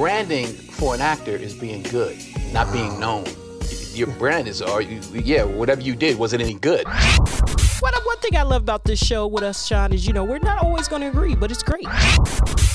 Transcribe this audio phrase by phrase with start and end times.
[0.00, 2.16] branding for an actor is being good,
[2.54, 3.22] not being known.
[3.92, 6.86] Your brand is, are you, yeah, whatever you did, was it any good?
[7.80, 10.38] What one thing I love about this show with us, Sean, is you know we're
[10.38, 11.86] not always going to agree, but it's great.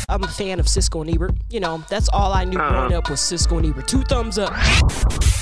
[0.08, 1.32] I'm a fan of Siskel and Ebert.
[1.50, 3.00] You know that's all I knew growing uh-huh.
[3.00, 3.88] up was Siskel and Ebert.
[3.88, 4.54] Two thumbs up.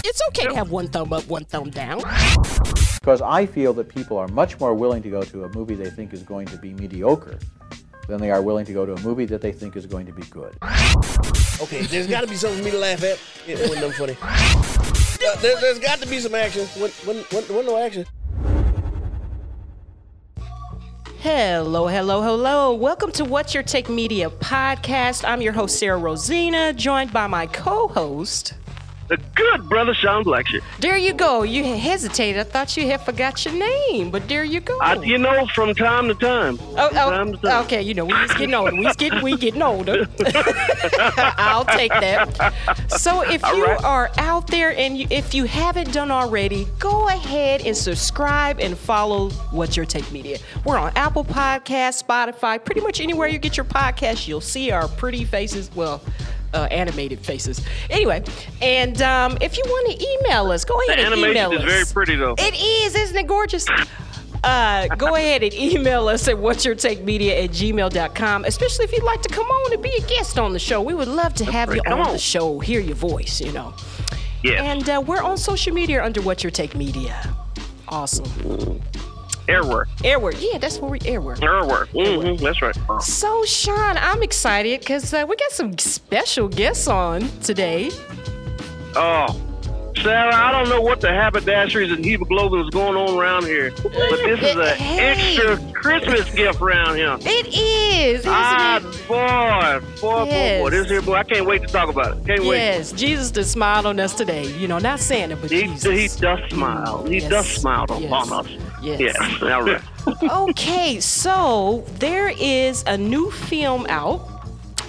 [0.06, 1.98] It's okay to have one thumb up, one thumb down.
[3.02, 5.90] Because I feel that people are much more willing to go to a movie they
[5.90, 7.40] think is going to be mediocre
[8.08, 10.12] than they are willing to go to a movie that they think is going to
[10.12, 10.56] be good.
[11.62, 13.20] Okay, there's got to be something for me to laugh at.
[13.48, 14.18] It wasn't nothing funny.
[15.26, 16.66] Uh, there, there's got to be some action.
[16.80, 18.06] When, when, when, when no action.
[21.20, 22.74] Hello, hello, hello.
[22.74, 25.24] Welcome to What's Your Take Media podcast.
[25.26, 28.56] I'm your host, Sarah Rosina, joined by my co host.
[29.14, 30.64] The good brother Sean Blackshear.
[30.80, 31.44] There you go.
[31.44, 32.40] You hesitated.
[32.40, 34.76] I thought you had forgot your name, but there you go.
[34.82, 36.58] I, you know, from time to time.
[36.60, 37.64] Oh, oh, time to time.
[37.66, 37.80] okay.
[37.84, 38.76] You know, we just getting older.
[38.76, 40.08] We just getting, we getting older.
[41.38, 42.54] I'll take that.
[42.88, 43.84] So if All you right.
[43.84, 48.76] are out there and you, if you haven't done already, go ahead and subscribe and
[48.76, 50.40] follow What's Your Take Media.
[50.66, 54.88] We're on Apple Podcasts, Spotify, pretty much anywhere you get your podcast, you'll see our
[54.88, 55.70] pretty faces.
[55.76, 56.02] Well.
[56.54, 57.62] Uh, animated faces.
[57.90, 58.24] Anyway,
[58.62, 61.60] and um, if you want to email us, go The ahead and animation email is
[61.60, 61.66] us.
[61.66, 62.36] very pretty, though.
[62.38, 63.66] It is, isn't it gorgeous?
[64.44, 68.92] Uh, go ahead and email us at what's your take media at gmail.com, especially if
[68.92, 70.80] you'd like to come on and be a guest on the show.
[70.80, 72.14] We would love to have you Come on, on.
[72.14, 73.74] the show, hear your voice, you know.
[74.44, 74.62] Yes.
[74.62, 77.34] And uh, we're on social media under What's Your Take Media.
[77.88, 78.80] Awesome.
[79.48, 79.88] Airwork.
[79.98, 80.36] Airwork.
[80.40, 81.40] Yeah, that's where we airwork.
[81.40, 81.88] Airwork.
[81.90, 82.76] hmm That's right.
[83.02, 87.92] So, Sean, I'm excited because uh, we got some special guests on today.
[88.96, 89.40] Oh.
[90.02, 93.92] Sarah, I don't know what the haberdasheries and hemoglobin is going on around here, but
[93.92, 97.16] this is an extra Christmas gift around here.
[97.22, 98.82] It is, isn't Ah, it?
[99.08, 100.62] boy, boy, boy, Yes.
[100.62, 102.26] boy, this here, boy, I can't wait to talk about it.
[102.26, 102.58] Can't wait.
[102.58, 104.46] Yes, Jesus just smile on us today.
[104.58, 106.16] You know, not Santa, but He, Jesus.
[106.16, 107.06] he does smile.
[107.08, 107.30] He Yes.
[107.30, 108.32] does smile upon Yes.
[108.32, 108.48] us.
[108.82, 109.00] Yes.
[109.00, 109.82] Yes, all right.
[110.50, 114.28] okay, so there is a new film out.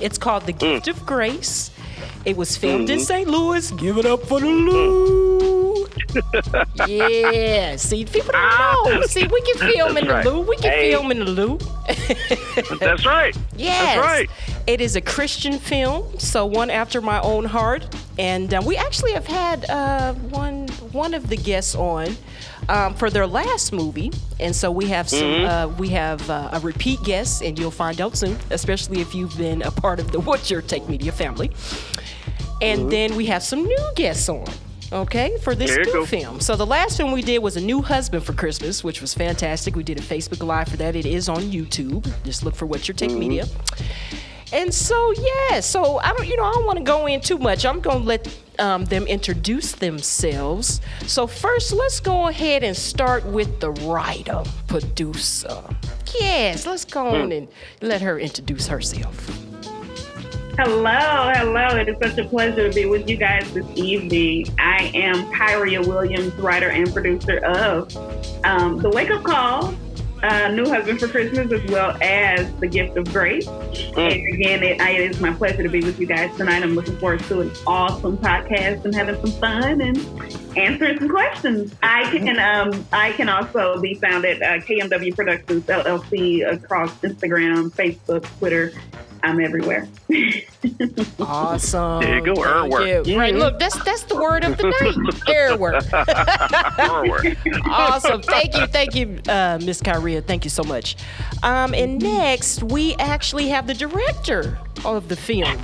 [0.01, 1.71] It's called The Gift of Grace.
[2.25, 3.29] It was filmed in St.
[3.29, 3.71] Louis.
[3.73, 5.87] Give it up for the Lou.
[6.87, 9.03] yeah, see, people don't know.
[9.07, 10.25] See, we can film in the right.
[10.27, 10.41] Lou.
[10.41, 10.91] We can Hey.
[10.93, 11.59] film in the Lou.
[12.79, 13.37] That's right.
[13.57, 13.97] Yes.
[13.97, 14.31] That's right.
[14.67, 17.95] It is a Christian film, so one after my own heart.
[18.19, 22.17] And uh, we actually have had uh, one one of the guests on
[22.69, 24.11] um, for their last movie,
[24.41, 25.47] and so we have some Mm-hmm.
[25.47, 29.37] uh, we have uh, a repeat guest, and you'll find out soon, especially if you've
[29.37, 31.51] been a part of the What's Your Take Media family.
[32.63, 32.89] And Mm-hmm.
[32.91, 34.47] then we have some new guests on.
[34.93, 36.07] Okay, for this new go.
[36.07, 36.39] film.
[36.41, 39.75] So the last film we did was a new husband for Christmas, which was fantastic.
[39.75, 40.95] We did a Facebook Live for that.
[40.95, 42.07] It is on YouTube.
[42.23, 43.19] Just look for What's Your Take Mm-hmm.
[43.19, 43.47] Media.
[44.55, 47.39] And so yeah, so I don't, you know, I don't want to go in too
[47.39, 47.67] much.
[47.67, 48.29] I'm gonna let
[48.61, 50.81] um, them introduce themselves.
[51.09, 55.61] So first, let's go ahead and start with the writer producer.
[56.21, 57.15] Yes, let's go Hmm.
[57.23, 57.49] on and
[57.83, 59.29] let her introduce herself.
[60.57, 61.67] Hello, hello.
[61.77, 64.47] It is such a pleasure to be with you guys this evening.
[64.61, 67.91] I am Kyria Williams, writer and producer of
[68.45, 69.75] um, The Wake Up Call,
[70.23, 73.47] uh, New Husband for Christmas, as well as The Gift of Grace.
[73.47, 76.63] And again, it, it is my pleasure to be with you guys tonight.
[76.63, 79.99] I'm looking forward to an awesome podcast and having some fun and
[80.57, 81.75] answering some questions.
[81.83, 87.71] I can um, I can also be found at uh, KMW Productions LLC across Instagram,
[87.71, 88.73] Facebook, Twitter.
[89.25, 89.89] I'm everywhere.
[91.21, 92.01] Awesome.
[92.01, 93.07] There you go, Thank Airwork.
[93.07, 93.19] you.
[93.19, 94.95] Right, look, that's that's the word of the night.
[95.27, 95.83] Airwork.
[96.79, 97.67] Airwork.
[97.67, 98.23] awesome.
[98.23, 100.25] Thank you, thank you, uh, Miss Kyria.
[100.25, 100.97] Thank you so much.
[101.43, 105.59] Um, and next, we actually have the director of the film.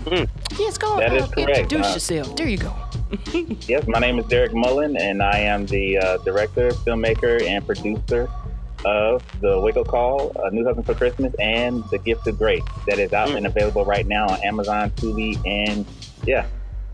[0.58, 0.98] Yes, go on.
[1.00, 1.48] That is uh, correct.
[1.58, 2.36] introduce Uh, yourself.
[2.36, 2.74] There you go.
[3.66, 8.28] Yes, my name is Derek Mullen, and I am the uh, director, filmmaker, and producer
[8.84, 12.62] of the Wake Up Call, A New Husband for Christmas, and The Gift of Grace
[12.86, 15.84] that is out and available right now on Amazon, Tubi, and
[16.26, 16.46] yeah,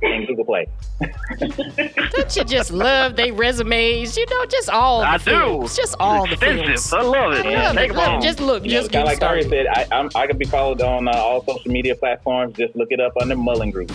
[0.03, 0.69] and Google Play.
[1.39, 4.17] Don't you just love they resumes?
[4.17, 5.25] You know, just all the I do.
[5.25, 5.77] films.
[5.77, 6.67] Just all the Extensive.
[6.67, 6.93] films.
[6.93, 7.47] I love it.
[7.47, 7.91] I love Take it.
[7.91, 8.23] 'em Love it.
[8.27, 10.39] Just look, You know, just kind get of like Ari said, I, I'm, I can
[10.39, 12.57] be followed on uh, all social media platforms.
[12.57, 13.91] Just look it up under Mullen Group.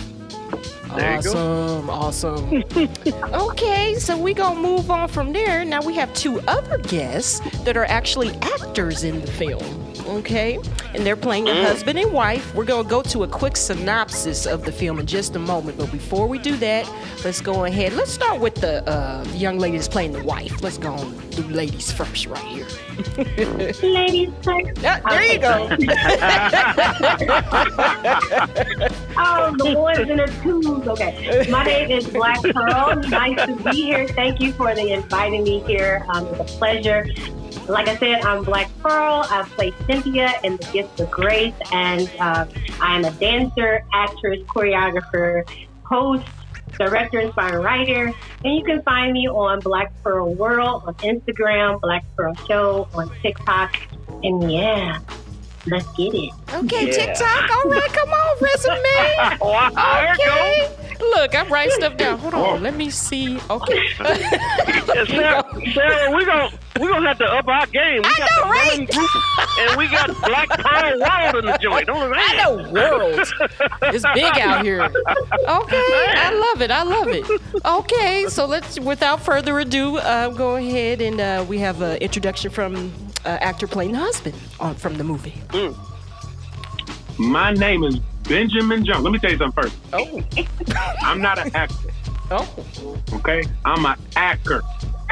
[0.96, 1.82] There you go.
[1.90, 2.64] Awesome, awesome.
[3.34, 5.64] okay, so we gonna move on from there.
[5.64, 9.62] Now we have two other guests that are actually actors in the film.
[10.06, 10.58] Okay,
[10.94, 12.54] and they're playing a husband and wife.
[12.54, 15.90] We're gonna go to a quick synopsis of the film in just a moment, but
[15.90, 16.90] before we do that,
[17.24, 17.92] let's go ahead.
[17.94, 20.62] Let's start with the uh, young lady that's playing the wife.
[20.62, 22.66] Let's go on do ladies first, right here.
[23.82, 24.82] Ladies first.
[24.82, 25.68] Yeah, there you go.
[29.14, 30.88] Oh, the boys and the twos.
[30.88, 31.46] Okay.
[31.50, 32.96] My name is Black Pearl.
[33.08, 34.08] Nice to be here.
[34.08, 36.04] Thank you for the inviting me here.
[36.08, 37.06] Um, it's a pleasure.
[37.68, 39.24] Like I said, I'm Black Pearl.
[39.28, 42.46] I play Cynthia in The Gift of Grace, and uh,
[42.80, 45.48] I am a dancer, actress, choreographer,
[45.84, 46.26] host,
[46.78, 48.12] director, inspiring writer.
[48.44, 53.10] And you can find me on Black Pearl World on Instagram, Black Pearl Show on
[53.20, 53.76] TikTok.
[54.22, 55.00] And yeah,
[55.66, 56.30] let's get it.
[56.52, 56.92] Okay, Yeah.
[56.92, 57.50] TikTok.
[57.50, 59.38] All right, come on, resume.
[59.40, 60.78] Wow, there it goes.
[60.78, 60.78] Okay.
[61.16, 62.18] Look, I'm writing stuff down.
[62.20, 63.38] Hold on, let me see.
[63.50, 63.82] Okay.
[63.98, 65.44] Yeah, Sarah,
[65.74, 66.50] Sarah, we gonna
[66.80, 68.02] we gonna have to up our game.
[68.02, 68.90] We I got know, the right?
[68.90, 69.10] Group,
[69.58, 71.86] and we got Black Pearl World in the joint.
[71.88, 73.20] Don't I know world.
[73.82, 74.82] It's big out here.
[74.82, 75.82] Okay,
[76.14, 76.70] I love it.
[76.70, 77.26] I love it.
[77.64, 82.50] Okay, so let's, without further ado, uh, go ahead and uh, we have an introduction
[82.50, 82.92] from
[83.24, 85.34] actor playing the husband on, from the movie.
[87.18, 87.96] My name is
[88.28, 89.02] Benjamin Jones.
[89.04, 89.76] Let me tell you something first.
[89.92, 90.22] Oh,
[91.02, 91.90] I'm not an actor,
[92.30, 92.64] oh,
[93.14, 93.42] okay?
[93.64, 94.62] I'm an actor.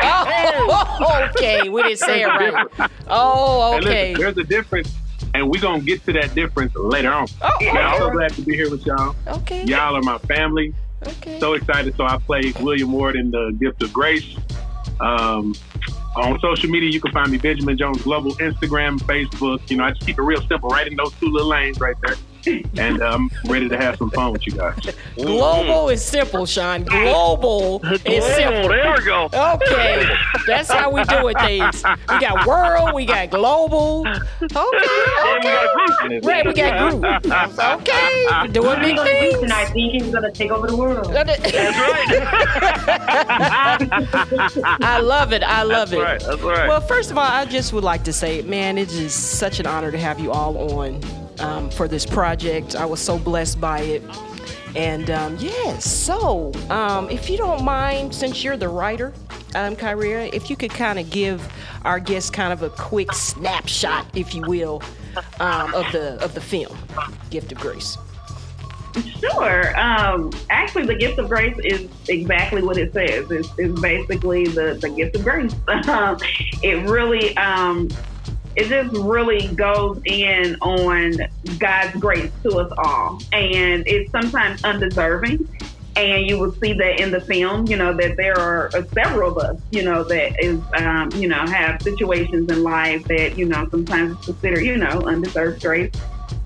[0.02, 1.26] oh.
[1.36, 2.66] Okay, we didn't say it right.
[3.08, 4.14] Oh, And listen, okay.
[4.14, 4.94] there's a difference,
[5.34, 7.26] and we're going to get to that difference later on.
[7.42, 9.14] Oh, Man, I'm so glad to be here with y'all.
[9.26, 9.64] okay.
[9.64, 10.74] Y'all are my family.
[11.06, 11.38] Okay.
[11.40, 11.96] So excited.
[11.96, 14.36] So I played William Ward in The Gift of Grace.
[15.00, 15.54] Um,
[16.20, 19.68] on social media, you can find me Benjamin Jones Global, Instagram, Facebook.
[19.70, 21.96] You know, I just keep it real simple, right in those two little lanes right
[22.02, 22.16] there.
[22.46, 24.78] And I'm ready to have some fun with you guys.
[25.16, 26.84] Global is simple, Sean.
[26.84, 28.68] Global is Oh, simple.
[28.68, 29.28] there we go.
[29.32, 30.06] Okay,
[30.46, 31.38] that's how we do it.
[31.40, 34.06] Things we got world, we got global.
[34.06, 35.66] Okay, okay.
[36.02, 37.04] And it's- Right, we got group.
[37.04, 39.40] Okay, we're doing big going to do things.
[39.40, 39.64] tonight.
[39.72, 41.12] Thinking going to take over the world.
[41.12, 42.20] That's right.
[44.82, 45.42] I love it.
[45.42, 46.04] I love That's it.
[46.04, 46.20] right.
[46.20, 46.68] That's right.
[46.68, 49.66] Well, first of all, I just would like to say, man, it is such an
[49.66, 51.00] honor to have you all on
[51.40, 52.76] um, for this project.
[52.76, 54.02] I was so blessed by it.
[54.76, 59.12] And um, yes, so um, if you don't mind, since you're the writer,
[59.56, 61.46] um, Kyria, if you could kind of give
[61.84, 64.80] our guests kind of a quick snapshot, if you will,
[65.40, 66.76] um, of the of the film,
[67.30, 67.98] Gift of Grace.
[69.20, 69.78] Sure.
[69.78, 73.30] Um, actually, the gift of grace is exactly what it says.
[73.30, 75.54] It's, it's basically the, the gift of grace.
[75.90, 76.18] Um,
[76.62, 77.88] it really, um,
[78.56, 81.12] it just really goes in on
[81.58, 85.38] God's grace to us all, and it's sometimes undeserving.
[85.96, 89.32] And you will see that in the film, you know, that there are uh, several
[89.32, 93.44] of us, you know, that is, um, you know, have situations in life that, you
[93.46, 95.90] know, sometimes consider, you know, undeserved grace.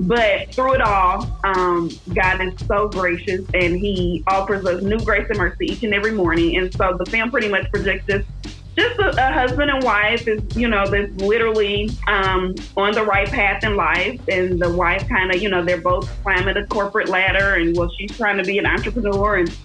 [0.00, 5.26] But through it all, um, God is so gracious and He offers us new grace
[5.28, 6.56] and mercy each and every morning.
[6.56, 8.24] And so the film pretty much projects us
[8.76, 13.28] just a, a husband and wife is, you know, that's literally um, on the right
[13.28, 14.20] path in life.
[14.28, 17.54] And the wife kind of, you know, they're both climbing the corporate ladder.
[17.54, 19.56] And well, she's trying to be an entrepreneur and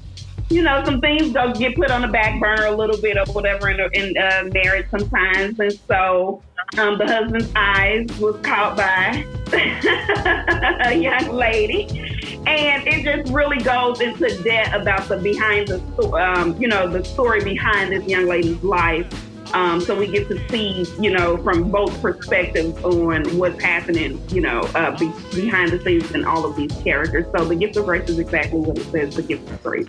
[0.50, 3.32] you know, some things go get put on the back burner a little bit or
[3.34, 5.60] whatever in, in uh, marriage sometimes.
[5.60, 6.42] And so
[6.78, 9.26] um, the husband's eyes was caught by
[10.86, 11.88] a young lady.
[12.48, 17.04] And it just really goes into depth about the behind the, um, you know, the
[17.04, 19.08] story behind this young lady's life.
[19.54, 24.42] Um, so we get to see, you know, from both perspectives on what's happening, you
[24.42, 27.26] know, uh, be- behind the scenes and all of these characters.
[27.36, 29.88] So the gift of grace is exactly what it says, the gift of grace.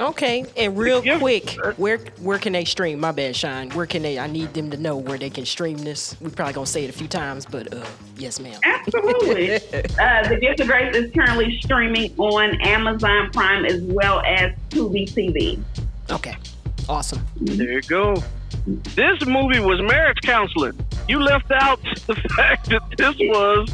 [0.00, 3.00] Okay, and real quick, where where can they stream?
[3.00, 3.68] My bad, Shine.
[3.70, 4.18] Where can they?
[4.18, 6.16] I need them to know where they can stream this.
[6.22, 7.84] We probably gonna say it a few times, but uh,
[8.16, 8.58] yes, ma'am.
[8.64, 9.54] Absolutely.
[10.00, 15.06] uh, the Gift of Grace is currently streaming on Amazon Prime as well as Tubi
[15.06, 15.62] TV.
[16.10, 16.34] Okay,
[16.88, 17.20] awesome.
[17.36, 18.16] There you go.
[18.66, 20.78] This movie was marriage counseling.
[21.08, 23.68] You left out the fact that this was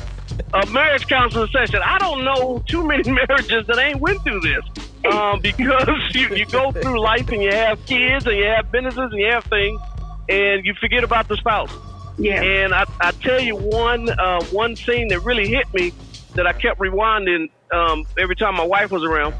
[0.55, 1.81] a marriage counseling session.
[1.85, 4.65] I don't know too many marriages that ain't went through this.
[5.13, 9.11] Um, because you, you go through life and you have kids and you have businesses
[9.13, 9.81] and you have things
[10.29, 11.73] and you forget about the spouse.
[12.19, 12.43] Yeah.
[12.43, 15.93] And I, I tell you one uh, one scene that really hit me
[16.35, 19.35] that I kept rewinding um, every time my wife was around.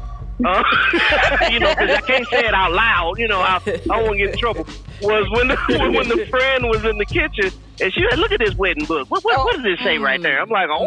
[0.45, 0.63] Uh,
[1.51, 3.17] you know, because I can't say it out loud.
[3.17, 4.67] You know, I, I won't get in trouble.
[5.01, 7.51] Was when the, when, when the friend was in the kitchen
[7.81, 9.09] and she said, "Look at this wedding book.
[9.09, 10.85] What, what, what does it say right there?" I'm like, "Oh,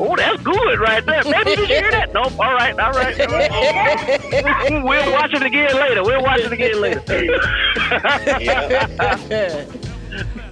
[0.00, 1.44] oh, that's good right there, baby.
[1.44, 2.12] Did you hear that?
[2.12, 2.32] Nope.
[2.38, 3.20] All right, all right.
[3.20, 4.84] All right.
[4.84, 6.02] we'll watch it again later.
[6.04, 7.00] We'll watch it again later.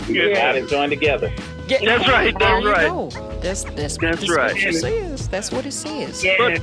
[0.09, 1.33] God is joined together.
[1.67, 2.89] Get- That's right, There that's you right.
[2.89, 3.11] go.
[3.43, 4.57] That's that's what That's the right.
[4.75, 5.29] says.
[5.29, 6.25] That's what it says.
[6.25, 6.57] Yeah.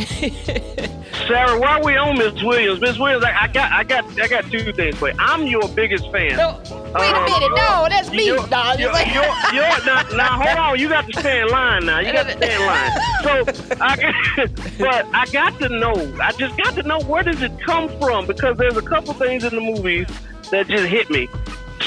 [1.26, 4.44] Sarah, while we on Miss Williams, Miss Williams, I, I got, I got, I got
[4.50, 5.14] two things for you.
[5.18, 6.36] I'm your biggest fan.
[6.36, 7.50] No, wait a Um, minute.
[7.56, 8.26] No, that's me.
[8.26, 10.78] You're, No, you're, just like- you're, you're, now, now, hold on.
[10.80, 12.00] You got to stay in line now.
[12.00, 12.90] You got to stay in line.
[13.22, 14.46] So, I,
[14.78, 15.94] but I got to know.
[16.22, 19.44] I just got to know where does it come from because there's a couple things
[19.44, 20.06] in the movies
[20.50, 21.28] that just hit me.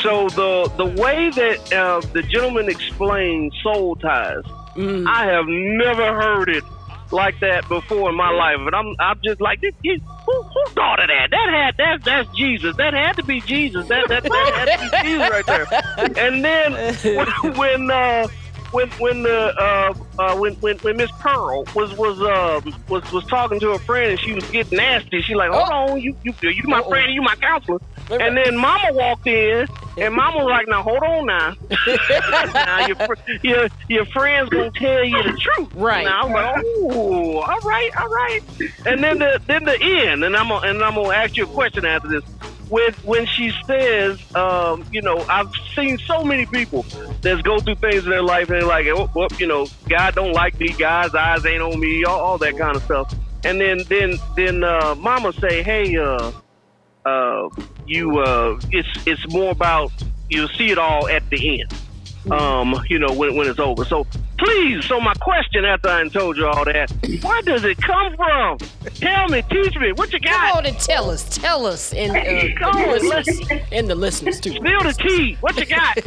[0.01, 4.43] So the the way that uh, the gentleman explained soul ties,
[4.75, 5.05] Mm.
[5.07, 6.63] I have never heard it
[7.13, 10.73] like that before in my life, and I'm I'm just like, "This- this- who, who
[10.73, 11.27] thought of that?
[11.31, 12.75] That had that that's Jesus.
[12.77, 13.87] That had to be Jesus.
[13.87, 15.67] That that, that had to be Jesus right there.
[16.25, 16.73] And then
[17.43, 18.27] when when uh,
[18.73, 23.25] when when the uh, uh, when when when Miss Pearl was was uh, was was
[23.25, 26.33] talking to her friend and she was getting nasty, she like, hold on, you you
[26.41, 26.89] you my Uh-oh.
[26.89, 27.79] friend, you my counselor.
[28.09, 29.65] And then Mama walked in,
[29.97, 31.53] and Mama was like, "Now hold on, now,
[32.53, 32.97] now your
[33.43, 36.03] your your friend's gonna tell you the truth." Right.
[36.03, 38.41] Now I'm like, "Oh, all right, all right."
[38.85, 41.47] And then the then the end, and I'm gonna, and I'm gonna ask you a
[41.47, 42.23] question after this.
[42.73, 46.83] When when she says, um, you know, I've seen so many people
[47.21, 50.15] that go through things in their life and they're like, oh, well, you know, God
[50.15, 53.13] don't like me, God's eyes ain't on me, all, all that kind of stuff.
[53.43, 56.31] And then then then uh, Mama say, hey, uh,
[57.05, 57.49] uh,
[57.85, 59.91] you uh, it's it's more about
[60.27, 61.82] you'll see it all at the end.
[62.31, 63.83] Um, you know, when when it's over.
[63.85, 64.05] So
[64.37, 68.15] please, so my question after I done told you all that, where does it come
[68.15, 68.57] from?
[68.95, 70.57] Tell me, teach me, what you Come got?
[70.57, 71.37] on and tell us.
[71.37, 71.93] Tell us.
[71.93, 74.51] And, uh, Come on, the listeners, and the listeners, too.
[74.51, 75.37] Spill the tea.
[75.41, 75.99] What you got?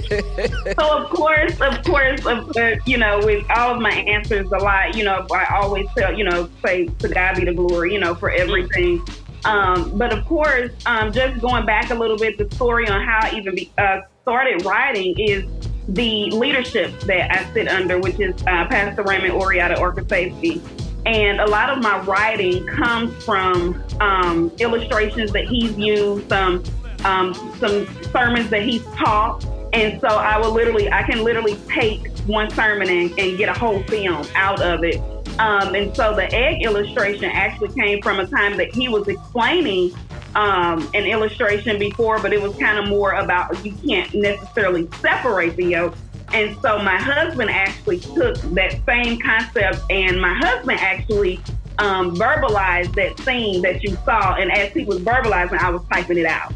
[0.81, 4.59] so of course, of course, of, uh, you know, with all of my answers, a
[4.59, 8.01] lot, you know, I always tell, you know, say to God be the glory, you
[8.01, 9.05] know, for everything.
[9.45, 13.21] Um, but of course, um, just going back a little bit, the story on how
[13.23, 15.45] I even be, uh, started writing is
[15.89, 20.61] the leadership that I sit under, which is uh, Pastor Raymond Ori out Orca Safety.
[21.05, 26.65] And a lot of my writing comes from um, illustrations that he's used, some
[27.05, 29.45] um, some sermons that he's taught.
[29.73, 33.59] And so I will literally, I can literally take one sermon and, and get a
[33.59, 35.01] whole film out of it.
[35.39, 39.93] Um, and so the egg illustration actually came from a time that he was explaining
[40.37, 45.57] um, an illustration before, but it was kind of more about you can't necessarily separate
[45.57, 45.95] the yolk.
[46.35, 51.41] And so my husband actually took that same concept, and my husband actually
[51.79, 54.35] um, verbalized that scene that you saw.
[54.35, 56.53] And as he was verbalizing, I was typing it out.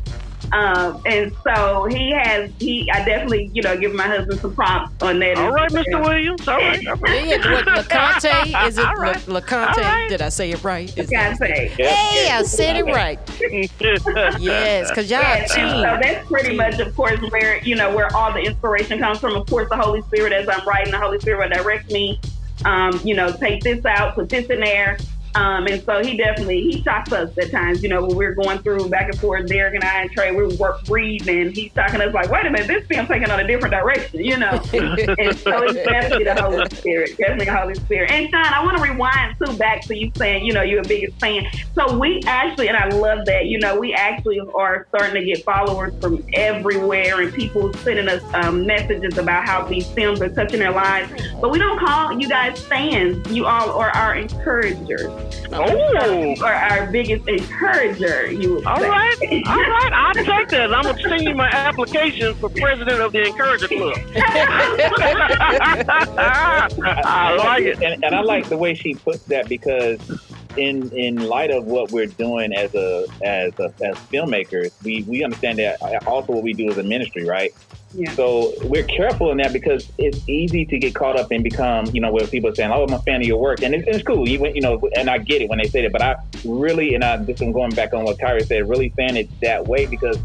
[0.53, 5.03] Um, and so he has, he, I definitely, you know, give my husband some props
[5.03, 5.39] on that.
[5.39, 6.03] All right, Mr.
[6.03, 6.47] Williams.
[6.49, 6.87] All right.
[6.89, 7.27] All right.
[7.27, 8.67] Yeah, what, LeConte?
[8.69, 9.29] Is it All right.
[9.29, 9.79] Le, LeConte?
[9.79, 10.09] All right.
[10.09, 10.97] Did I say it right?
[10.99, 11.69] Is Gotta say.
[11.77, 13.19] Hey, I said it right.
[14.41, 15.83] Yes, because y'all And, and so team.
[15.83, 19.35] that's pretty much, of course, where you know where all the inspiration comes from.
[19.37, 22.19] Of course, the Holy Spirit, as I'm writing, the Holy Spirit will direct me.
[22.65, 24.99] Um, you know, take this out, put this in there.
[25.35, 27.83] Um, and so he definitely he shocks us at times.
[27.83, 30.57] You know, when we're going through back and forth, Derek and I and Trey, we
[30.57, 33.39] work reading, and he's talking to us like, "Wait a minute, this film taking on
[33.39, 37.75] a different direction." You know, and so it's definitely the Holy Spirit, definitely the Holy
[37.75, 38.11] Spirit.
[38.11, 40.89] And Sean, I want to rewind too back to you saying, you know, you're a
[40.89, 41.47] biggest fan.
[41.75, 43.47] So we actually, and I love that.
[43.47, 48.23] You know, we actually are starting to get followers from everywhere, and people sending us
[48.35, 51.13] um, messages about how these films are touching their lives.
[51.41, 53.31] But we don't call you guys fans.
[53.31, 55.11] You all are our encouragers.
[55.53, 56.35] Oh.
[56.37, 58.31] You are our biggest encourager.
[58.31, 58.89] You would All say.
[58.89, 59.93] right, all right.
[59.93, 60.73] I'll take that.
[60.73, 63.99] I'm gonna send you my application for president of the Encourager Club.
[66.07, 67.83] I like it.
[67.83, 69.99] and, and I like the way she puts that because
[70.57, 75.25] in in light of what we're doing as a as a, as filmmakers, we we
[75.25, 77.53] understand that also what we do as a ministry, right?
[77.95, 78.13] Yeah.
[78.13, 82.01] So we're careful in that because it's easy to get caught up and become, you
[82.01, 84.05] know, where people are saying, "Oh, I'm a fan of your work," and it's, it's
[84.05, 85.93] cool, you, you know, and I get it when they say that.
[85.93, 89.17] But I really, and I just am going back on what Kyrie said, really fan
[89.17, 90.19] it that way because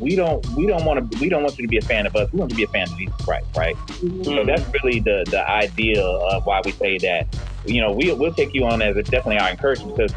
[0.00, 2.14] we don't we don't want to we don't want you to be a fan of
[2.14, 2.32] us.
[2.32, 3.76] We want you to be a fan of Jesus Christ, right?
[3.76, 4.22] Mm-hmm.
[4.22, 7.26] So that's really the the idea of why we say that.
[7.66, 10.12] You know, we we'll take you on as a, definitely our encouragement because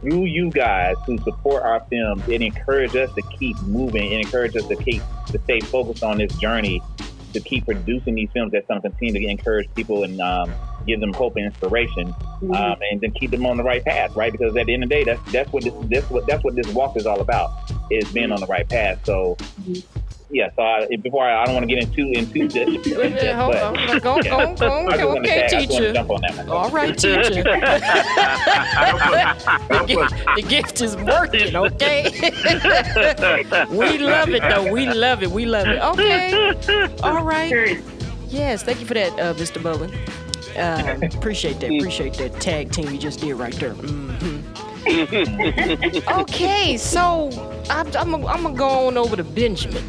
[0.00, 4.12] through you guys who support our films, it encourages us to keep moving.
[4.12, 6.82] It encourages us to keep to stay focused on this journey
[7.32, 10.52] to keep producing these films that's going to continue to encourage people and um,
[10.86, 12.12] give them hope and inspiration,
[12.54, 14.32] um, and then keep them on the right path, right?
[14.32, 16.56] Because at the end of the day, that's that's what this that's what that's what
[16.56, 17.52] this walk is all about
[17.90, 19.00] is being on the right path.
[19.04, 19.36] So.
[20.32, 23.10] Yeah, so I, before I, I don't want to get into into this, Wait a
[23.10, 23.74] minute, hold on.
[23.98, 25.92] Go, go, I go, just wanted to okay, say- I just wanted to teacher.
[25.92, 26.48] jump on that one.
[26.50, 27.20] All right, teacher.
[29.68, 32.04] the, gift, the gift is working, okay?
[33.76, 34.70] we love it, though.
[34.72, 35.30] We love it.
[35.30, 35.80] We love it.
[35.80, 36.32] Okay.
[37.02, 37.80] All right.
[38.28, 39.60] Yes, thank you for that, uh, Mr.
[39.60, 39.92] Mullen.
[40.56, 41.72] Uh, appreciate that.
[41.74, 43.74] Appreciate that tag team you just did right there.
[43.74, 44.40] hmm
[46.20, 47.28] okay, so
[47.68, 49.84] I'm, I'm, I'm gonna go on over to Benjamin.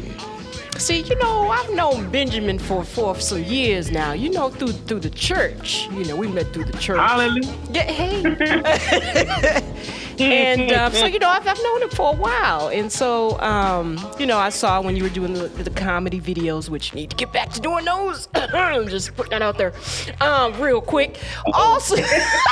[0.82, 4.14] See, you know, I've known Benjamin for for some years now.
[4.14, 5.86] You know, through through the church.
[5.92, 6.98] You know, we met through the church.
[6.98, 7.56] Hallelujah.
[7.70, 9.62] Yeah, hey.
[10.20, 13.98] and um, so you know, I've, I've known him for a while, and so um,
[14.18, 17.10] you know, I saw when you were doing the, the comedy videos, which you need
[17.10, 18.28] to get back to doing those.
[18.90, 19.72] Just putting that out there,
[20.20, 21.18] um, real quick.
[21.52, 21.96] Also,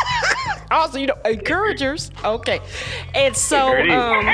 [0.70, 2.10] also, you know, encouragers.
[2.24, 2.60] Okay,
[3.14, 3.92] and so it is.
[3.92, 4.26] um,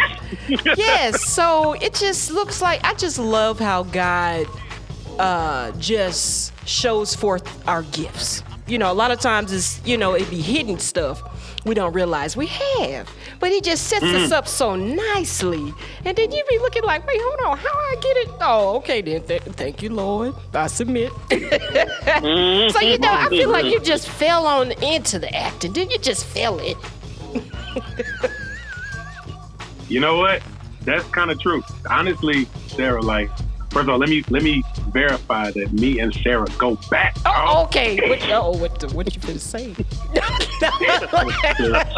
[0.77, 4.47] yes, so it just looks like I just love how God
[5.19, 8.43] uh, just shows forth our gifts.
[8.67, 11.23] You know, a lot of times it's, you know, it'd be hidden stuff
[11.67, 13.11] we don't realize we have.
[13.41, 15.75] But he just sets us up so nicely.
[16.05, 18.31] And then you be looking like, wait, hold on, how I get it?
[18.41, 19.23] Oh, okay then.
[19.25, 20.35] Th- thank you, Lord.
[20.55, 21.13] I submit.
[22.17, 22.71] Mm-hmm.
[22.71, 23.85] so, you know, I feel like you mm-hmm.
[23.85, 25.73] just fell on into the acting.
[25.73, 26.77] Didn't you just feel it?
[29.89, 30.43] You know what?
[30.83, 31.63] That's kind of true.
[31.89, 33.31] Honestly, Sarah, like,
[33.77, 37.15] first of all, let me let me verify that me and Sarah go back.
[37.27, 37.99] Oh, okay.
[38.09, 39.75] What, oh, what, the, what you finna say?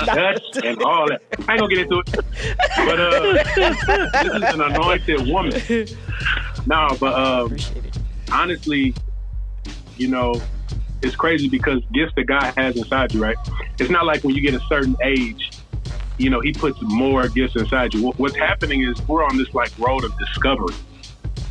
[0.05, 1.21] Dutch and all that.
[1.47, 2.11] I ain't gonna get into it.
[2.77, 3.33] But uh,
[4.25, 5.53] this is an anointed woman.
[6.67, 7.49] No, but uh,
[8.33, 8.95] honestly,
[9.97, 10.35] you know,
[11.03, 13.37] it's crazy because gifts that God has inside you, right?
[13.79, 15.51] It's not like when you get a certain age,
[16.17, 18.03] you know, He puts more gifts inside you.
[18.07, 20.75] What- What's happening is we're on this like road of discovery.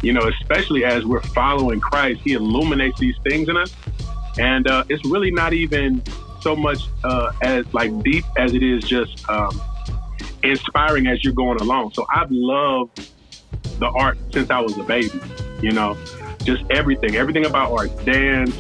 [0.02, 3.74] You know, especially as we're following Christ, He illuminates these things in us,
[4.38, 6.04] and uh, it's really not even
[6.42, 9.60] so much uh, as like deep as it is just um,
[10.44, 11.94] inspiring as you're going along.
[11.94, 13.10] So I've loved
[13.80, 15.20] the art since I was a baby.
[15.62, 15.98] You know,
[16.44, 18.56] just everything, everything about art, dance,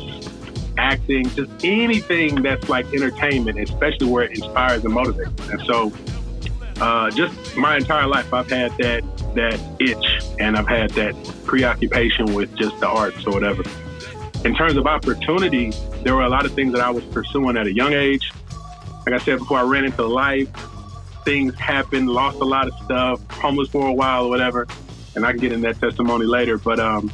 [0.77, 5.49] acting, just anything that's like entertainment, especially where it inspires and motivates.
[5.51, 5.91] And so,
[6.79, 9.03] uh, just my entire life, I've had that
[9.33, 11.15] that itch, and I've had that
[11.45, 13.63] preoccupation with just the arts or whatever.
[14.43, 15.71] In terms of opportunity,
[16.03, 18.31] there were a lot of things that I was pursuing at a young age.
[19.05, 20.49] Like I said before, I ran into life.
[21.25, 24.67] Things happened, lost a lot of stuff, homeless for a while or whatever.
[25.15, 26.57] And I can get in that testimony later.
[26.57, 27.11] But um,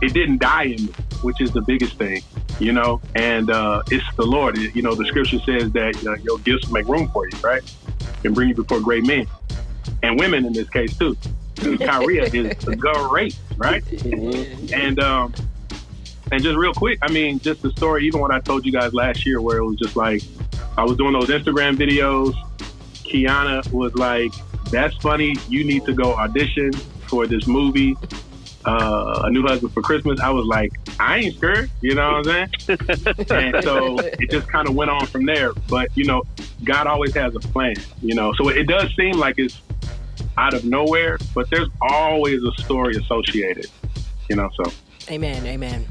[0.00, 2.22] it didn't die in me, which is the biggest thing,
[2.60, 3.00] you know.
[3.14, 4.56] And uh, it's the Lord.
[4.58, 7.62] You know, the scripture says that uh, your gifts make room for you, right?
[8.24, 9.26] And bring you before great men
[10.02, 11.16] and women in this case too.
[11.56, 13.82] Kyria is great, right?
[14.72, 15.34] And um,
[16.30, 18.06] and just real quick, I mean, just the story.
[18.06, 20.22] Even what I told you guys last year, where it was just like
[20.76, 22.34] I was doing those Instagram videos.
[23.04, 24.32] Kiana was like,
[24.70, 25.36] "That's funny.
[25.48, 27.96] You need to go audition for this movie."
[28.64, 32.28] uh, a new husband for Christmas, I was like, I ain't scared, you know what
[32.28, 33.16] I'm saying?
[33.30, 35.52] and so it just kind of went on from there.
[35.68, 36.22] But you know,
[36.64, 38.32] God always has a plan, you know.
[38.34, 39.60] So it does seem like it's
[40.36, 43.66] out of nowhere, but there's always a story associated,
[44.28, 44.48] you know.
[44.62, 44.72] So
[45.10, 45.46] Amen.
[45.46, 45.86] Amen.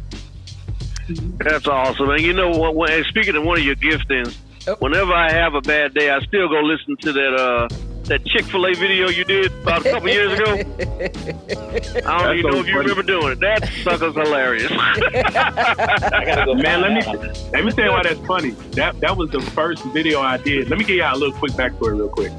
[1.40, 2.10] That's awesome.
[2.10, 2.76] And you know what?
[2.76, 4.36] When, speaking of one of your giftings,
[4.80, 7.68] whenever I have a bad day, I still go listen to that uh,
[8.08, 10.54] that Chick Fil A video you did about a couple years ago.
[10.54, 10.70] I don't
[11.08, 12.90] That's even know so if you funny.
[12.90, 13.40] remember doing it.
[13.40, 14.72] That sucker's hilarious.
[16.62, 17.02] man, let me
[17.52, 18.52] let me tell you why that's funny.
[18.72, 20.70] That that was the first video I did.
[20.70, 22.32] Let me give y'all a little quick backstory, real quick.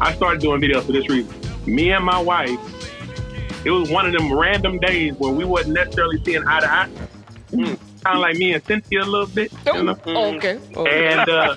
[0.00, 1.34] I started doing videos for this reason.
[1.66, 2.60] Me and my wife,
[3.64, 6.88] it was one of them random days where we wasn't necessarily seeing eye to eye.
[7.50, 9.52] Kind of like me and Cynthia a little bit.
[9.66, 9.96] You know?
[10.06, 10.60] Okay.
[10.76, 11.12] okay.
[11.12, 11.56] And uh,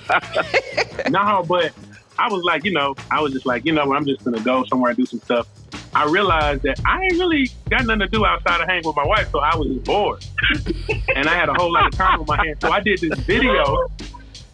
[1.10, 1.72] no, but
[2.20, 4.62] I was like, you know, I was just like, you know, I'm just gonna go
[4.64, 5.48] somewhere and do some stuff.
[5.94, 9.06] I realized that I ain't really got nothing to do outside of hang with my
[9.06, 10.22] wife, so I was just bored,
[11.16, 12.58] and I had a whole lot of time on my hands.
[12.60, 13.88] So I did this video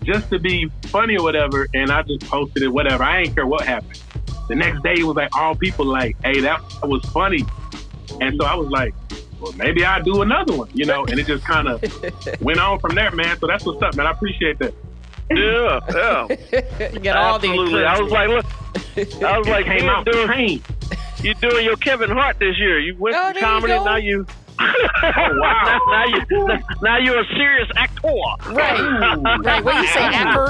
[0.04, 3.02] just to be funny or whatever, and I just posted it, whatever.
[3.02, 4.00] I ain't care what happened.
[4.48, 7.44] The next day, it was like all people like, hey, that was funny,
[8.20, 8.94] and so I was like,
[9.40, 11.82] well, maybe I'll do another one, you know, and it just kind of
[12.40, 13.36] went on from there, man.
[13.38, 14.06] So that's what's up, man.
[14.06, 14.72] I appreciate that.
[15.30, 16.26] Yeah, yeah.
[16.92, 17.84] You got all the Absolutely.
[17.84, 18.46] I was like, look,
[19.24, 20.62] I was like, Came out doing, pain.
[21.22, 22.78] you doing your Kevin Hart this year.
[22.78, 23.84] You went Oh, from you comedy, go.
[23.84, 24.26] now you.
[24.58, 25.64] Oh, wow.
[25.66, 28.08] now, now you now, you're a serious actor.
[28.48, 28.80] Right.
[29.44, 29.62] right.
[29.62, 30.46] What do you say, actor?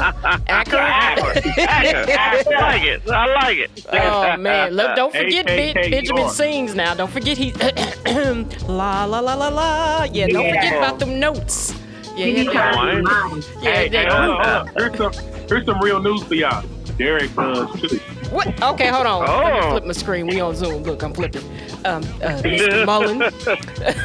[0.49, 0.77] Actor?
[0.79, 2.55] Actor.
[2.57, 3.03] I like it.
[3.11, 3.87] I like it.
[3.93, 4.73] Oh man!
[4.75, 6.95] Look, don't forget Benjamin sings now.
[6.95, 7.53] Don't forget he
[8.69, 10.05] la la la la la.
[10.05, 11.75] Yeah, don't forget about them notes.
[12.17, 13.01] Yeah, You need yeah, yeah.
[13.03, 13.43] mine.
[13.63, 14.03] yeah, Hey, yeah.
[14.03, 14.67] hey, hold on.
[14.75, 15.13] Here's some,
[15.49, 16.65] here's some real news for y'all.
[16.97, 17.99] Derek does too.
[18.31, 18.49] What?
[18.63, 19.21] Okay, hold on.
[19.27, 19.71] Let me Oh.
[19.73, 20.27] flip my screen.
[20.27, 20.83] We on Zoom.
[20.83, 21.43] Look, I'm flipping.
[21.85, 22.87] Um, uh, Mr.
[22.87, 23.23] Mullen,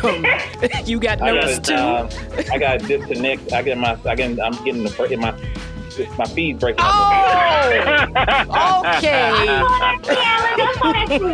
[0.03, 2.35] um, you got I notes got too.
[2.37, 3.53] um, I got to disconnect.
[3.53, 3.97] I get my.
[4.05, 4.37] I get.
[4.41, 5.17] I'm getting the.
[5.17, 5.33] My
[6.17, 6.83] my feed breaking.
[6.83, 6.93] up.
[8.49, 9.31] Oh, okay.
[11.17, 11.31] Bring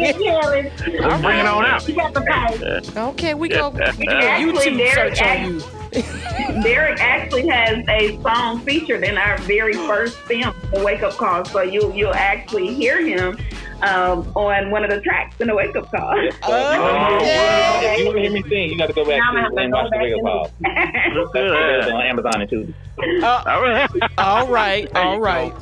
[1.21, 1.87] Bring it on out.
[1.87, 2.97] You got the pipe.
[2.97, 3.69] Okay, we go.
[3.69, 5.61] We do a YouTube search on you.
[6.63, 11.45] Derek actually has a song featured in our very first film, The Wake Up Call.
[11.45, 13.37] So you you'll actually hear him
[13.81, 16.13] um, on one of the tracks in The Wake Up Call.
[16.43, 17.19] Oh,
[17.83, 19.71] If you want to hear me sing, you got to go back to gonna and
[19.71, 20.51] go watch the back wake up call.
[21.33, 22.73] That's available on Amazon and Tubi.
[23.23, 23.89] All right.
[24.17, 25.53] All right, There you all right.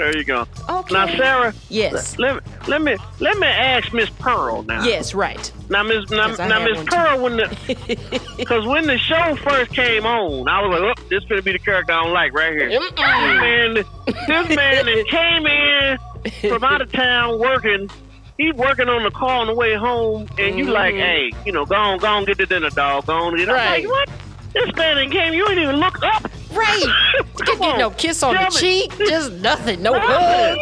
[0.00, 0.46] There you go.
[0.66, 0.94] Okay.
[0.94, 2.18] Now, Sarah, Yes.
[2.18, 4.82] let me let me let me ask Miss Pearl now.
[4.82, 5.52] Yes, right.
[5.68, 6.90] Now, Miss now, now Miss one too.
[6.96, 11.22] Pearl, when the because when the show first came on, I was like, oh, this
[11.24, 12.70] gonna be the character I don't like right here.
[12.70, 17.90] This man, this man that came in from out of town working.
[18.38, 20.98] He working on the car on the way home, and you like, Mhm.
[20.98, 23.04] hey, you know, go on, go on, get the dinner, dog.
[23.04, 23.50] Go on, get.
[23.50, 24.08] I'm like, what?
[24.52, 26.30] This man that came, you ain't even look up.
[26.52, 26.82] Right.
[27.36, 28.58] Come Get, get no kiss on the Tell me.
[28.58, 28.98] cheek.
[28.98, 29.82] Just nothing.
[29.82, 30.08] No Nothing.
[30.08, 30.58] hug.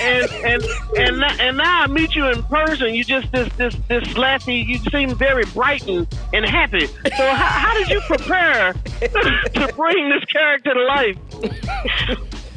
[0.00, 0.62] and and
[0.96, 2.94] and now, and now I meet you in person.
[2.94, 4.64] You just this this this slappy.
[4.66, 6.86] You seem very bright and, and happy.
[6.86, 11.16] So how, how did you prepare to bring this character to life?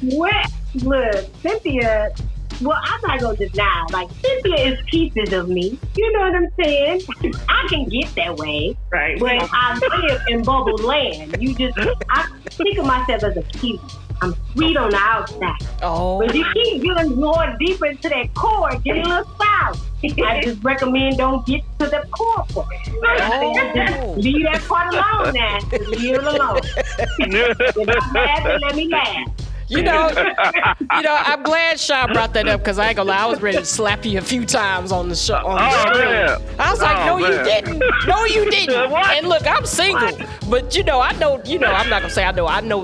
[0.04, 2.12] Well, look, Cynthia.
[2.62, 3.86] Well, I'm not gonna deny.
[3.91, 5.78] Like Cynthia is pieces of me.
[5.95, 7.02] You know what I'm saying?
[7.50, 9.19] I can get that way, Right.
[9.19, 11.38] but I live in bubble land.
[11.41, 11.78] You just,
[12.10, 13.80] I think of myself as a kiwi.
[14.24, 16.19] I'm sweet on the outside, Oh.
[16.19, 19.74] but you keep getting more deeper into that core, get a little sour.
[20.04, 22.67] I just recommend don't get to the core part.
[23.04, 24.13] Oh.
[24.17, 25.60] Leave that part alone now.
[25.89, 26.60] Leave it alone.
[27.19, 29.28] If I'm laughing, let me laugh.
[29.72, 30.08] You know,
[30.96, 31.16] you know.
[31.18, 33.24] I'm glad Sean brought that up because I ain't gonna lie.
[33.24, 35.36] I was ready to slap you a few times on the show.
[35.36, 36.10] On the Oh, screen.
[36.10, 36.38] yeah.
[36.60, 37.84] I was like, Oh, no, you didn't.
[38.08, 38.92] No, you didn't.
[39.18, 40.18] And look, I'm single,
[40.50, 41.42] but you know, I know.
[41.46, 42.48] You know, I'm not gonna say I know.
[42.48, 42.84] I know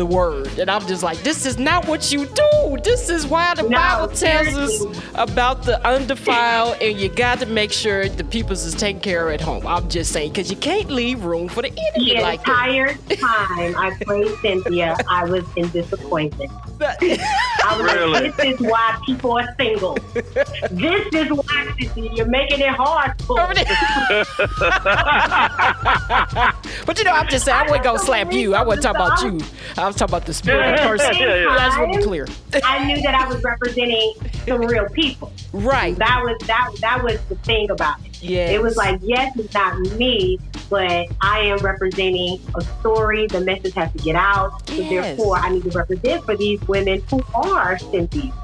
[0.00, 2.78] the word, and I'm just like, this is not what you do.
[2.82, 4.82] This is why the No, Bible tells us
[5.14, 9.34] about the undefiled, and you got to make sure the people's is taken care of
[9.34, 9.66] at home.
[9.66, 12.68] I'm just saying, because you can't leave room for the enemy The like that.
[12.68, 16.50] entire time I played Cynthia, I was in disappointment.
[16.82, 18.10] I was Really?
[18.22, 19.98] like, this is why people are single.
[20.14, 23.64] this is why Cynthia, you're making it hard for me.
[26.86, 28.54] but you know, I'm just saying, I wasn't gonna slap you.
[28.54, 29.40] I wasn't talk about you.
[29.76, 31.14] I was talking about the spirit person.
[31.16, 31.56] Yeah, yeah.
[31.56, 32.26] That's what be clear.
[32.64, 34.14] I knew that I was representing
[34.46, 35.32] some real people.
[35.52, 35.96] Right.
[35.96, 38.22] That was that that was the thing about it.
[38.22, 38.50] Yes.
[38.50, 43.26] It was like, yes, it's not me, but I am representing a story.
[43.26, 44.66] The message has to get out.
[44.68, 45.16] So Yes.
[45.16, 48.34] therefore, I need to represent for these women who are Cynthias.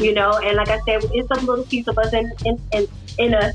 [0.00, 2.88] You know, and like I said, it's a little piece of us in in, in,
[3.18, 3.54] in us.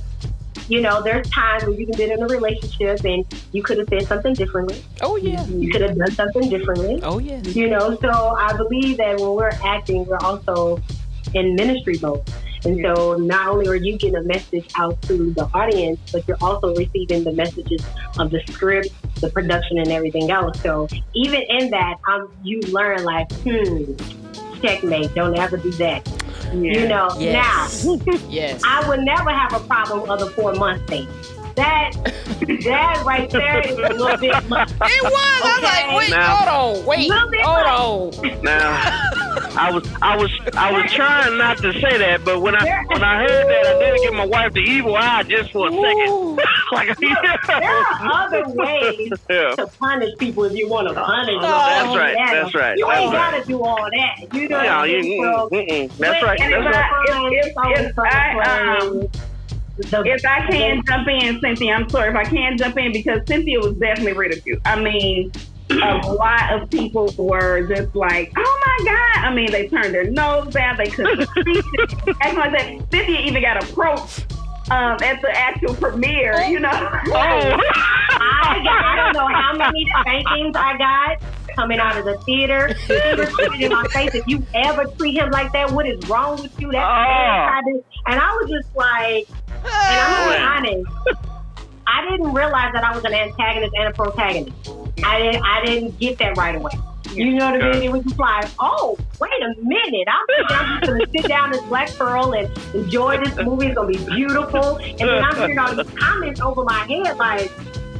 [0.71, 3.89] You know, there's times when you can be in a relationship and you could have
[3.89, 4.81] said something differently.
[5.01, 5.45] Oh yeah.
[5.47, 7.01] You could have done something differently.
[7.03, 7.41] Oh yeah.
[7.41, 10.81] You know, so I believe that when we're acting, we're also
[11.33, 12.23] in ministry mode.
[12.65, 16.37] And so not only are you getting a message out to the audience, but you're
[16.41, 17.83] also receiving the messages
[18.19, 18.89] of the script,
[19.21, 20.61] the production, and everything else.
[20.61, 23.93] So even in that, um, you learn like, hmm,
[24.61, 26.07] checkmate, don't ever do that.
[26.53, 27.85] You know, Yes.
[27.85, 27.97] now
[28.29, 28.61] Yes.
[28.67, 31.07] I would never have a problem of the four month thing.
[31.55, 31.91] That
[32.63, 34.69] that right there is a little bit much.
[34.71, 35.13] It was.
[35.13, 38.41] I was like, wait, Now- hold on, wait, Little bit hold on.
[38.43, 38.90] Now,
[39.55, 43.03] I was I was I was trying not to say that, but when I when
[43.03, 46.35] I heard that, I did give my wife the evil eye just for a second.
[46.71, 49.55] like, There are other ways yeah.
[49.55, 51.41] to punish people if you want to punish them.
[51.41, 52.33] That's right, Yeah.
[52.43, 53.31] that's right, You that's ain't right.
[53.33, 54.33] got to do all that.
[54.33, 55.23] You know Yeah, I you?
[55.23, 55.97] So, mm.
[55.97, 56.39] That's right.
[56.39, 56.75] That's if right.
[56.75, 59.07] I- if- if- if I, um,
[59.77, 63.59] If I can jump in, Cynthia, I'm sorry if I can jump in because Cynthia
[63.59, 64.61] was definitely ridiculed.
[64.65, 65.31] I mean,
[65.79, 70.09] a lot of people were just like, "Oh my god!" I mean, they turned their
[70.09, 70.77] nose down.
[70.77, 72.15] They couldn't see it.
[72.21, 72.91] Acting like that.
[72.91, 74.33] Cynthia even got approached
[74.71, 76.41] um, at the actual premiere.
[76.43, 76.69] You know.
[76.71, 77.57] Oh.
[78.13, 81.21] I, I don't know how many spankings I got
[81.55, 82.67] coming out of the theater.
[83.59, 86.71] In my face, if you ever treat him like that, what is wrong with you?
[86.71, 87.83] That's Oh.
[88.07, 89.27] And I was just like,
[89.63, 91.30] and I'm gonna be honest.
[91.91, 94.55] I didn't realize that I was an antagonist and a protagonist.
[95.03, 95.43] I didn't.
[95.43, 96.71] I didn't get that right away.
[97.13, 97.83] You know what I mean?
[97.83, 100.07] It was just like, oh, wait a minute.
[100.07, 103.67] I'm, I'm just gonna sit down as Black Pearl and enjoy this movie.
[103.67, 104.77] It's gonna be beautiful.
[104.77, 107.51] And then I'm hearing all these comments over my head, like,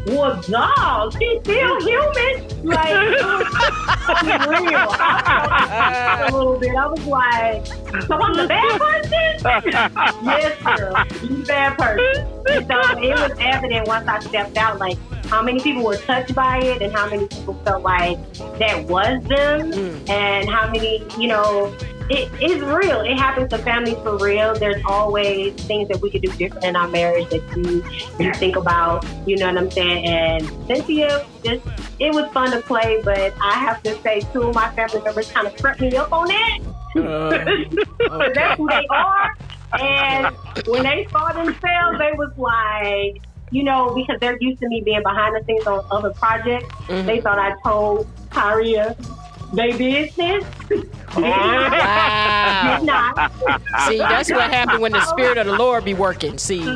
[0.05, 2.65] well, dog, she's still human.
[2.65, 4.87] Like, it was unreal.
[4.99, 6.75] I a little bit.
[6.75, 7.67] I was like,
[8.05, 9.11] so I'm the bad person?
[10.25, 11.05] yes, girl.
[11.29, 12.27] You bad person.
[12.47, 14.97] And so it was evident once I stepped out, like
[15.31, 18.17] how many people were touched by it and how many people felt like
[18.59, 20.09] that was them mm.
[20.09, 21.73] and how many, you know,
[22.09, 22.99] it is real.
[22.99, 24.53] It happens to families for real.
[24.53, 27.81] There's always things that we could do different in our marriage that you
[28.19, 29.05] you think about.
[29.25, 30.05] You know what I'm saying?
[30.05, 31.65] And Cynthia, just
[31.99, 35.31] it was fun to play, but I have to say, two of my family members
[35.31, 36.59] kind of crept me up on that.
[36.97, 37.29] Uh,
[37.97, 39.31] because that's who they are.
[39.79, 40.35] And
[40.67, 45.03] when they saw themselves, they was like, you know, because they're used to me being
[45.03, 46.65] behind the scenes on other projects.
[46.87, 47.05] Mm-hmm.
[47.07, 48.95] They thought I told Karia
[49.53, 50.43] they business.
[51.13, 52.77] Oh, wow.
[52.77, 53.31] Did not.
[53.89, 56.37] See, that's what happened when the spirit of the Lord be working.
[56.37, 56.67] See, see,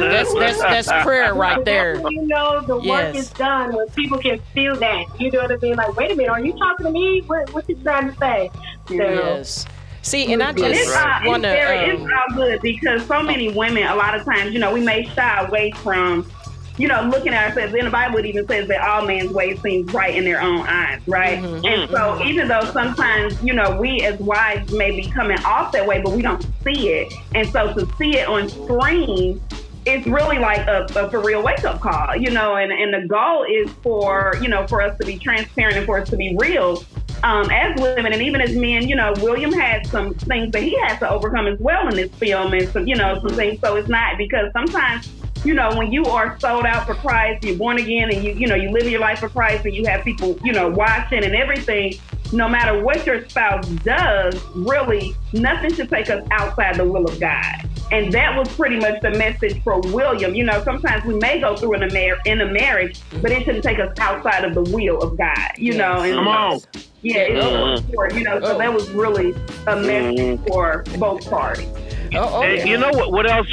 [0.00, 1.94] that's that's that's prayer right there.
[2.10, 3.16] You know, the work Yes.
[3.16, 5.04] is done when people can feel that.
[5.20, 5.76] You know what I mean?
[5.76, 7.22] Like, wait a minute, are you talking to me?
[7.28, 8.50] What, what you trying to say?
[8.88, 9.64] So, Yes.
[10.02, 13.50] See, and I But it's, just it's, want very, it's all good because so many
[13.50, 16.28] women, a lot of times, you know, we may shy away from,
[16.76, 17.72] you know, looking at ourselves.
[17.74, 20.66] In the Bible, it even says that all man's ways seem right in their own
[20.66, 21.38] eyes, right?
[21.38, 21.64] Mm-hmm.
[21.64, 25.86] And so, even though sometimes, you know, we as wives may be coming off that
[25.86, 27.14] way, but we don't see it.
[27.36, 29.40] And so, to see it on screen,
[29.84, 33.06] it's really like a, a for real wake up call, you know, and, and the
[33.06, 36.36] goal is for, you know, for us to be transparent and for us to be
[36.40, 36.84] real
[37.22, 40.76] um, as women and even as men, you know, William had some things that he
[40.82, 43.60] has to overcome as well in this film and some, you know, some things.
[43.60, 45.08] So it's not because sometimes,
[45.44, 48.46] you know, when you are sold out for Christ, you're born again and you, you
[48.46, 51.34] know, you live your life for Christ and you have people, you know, watching and
[51.34, 51.94] everything,
[52.32, 57.20] no matter what your spouse does, really nothing should take us outside the will of
[57.20, 57.71] God.
[57.92, 60.34] And that was pretty much the message for William.
[60.34, 63.44] You know, sometimes we may go through in a, mar- in a marriage, but it
[63.44, 66.00] shouldn't take us outside of the will of God, you know.
[66.00, 66.60] And Come on.
[67.02, 68.40] yeah, it's so important, you know.
[68.40, 69.32] So that was really
[69.66, 70.44] a message mm-hmm.
[70.46, 71.68] for both parties.
[72.14, 72.64] Oh, oh, And yeah.
[72.64, 73.12] you know what?
[73.12, 73.46] What else?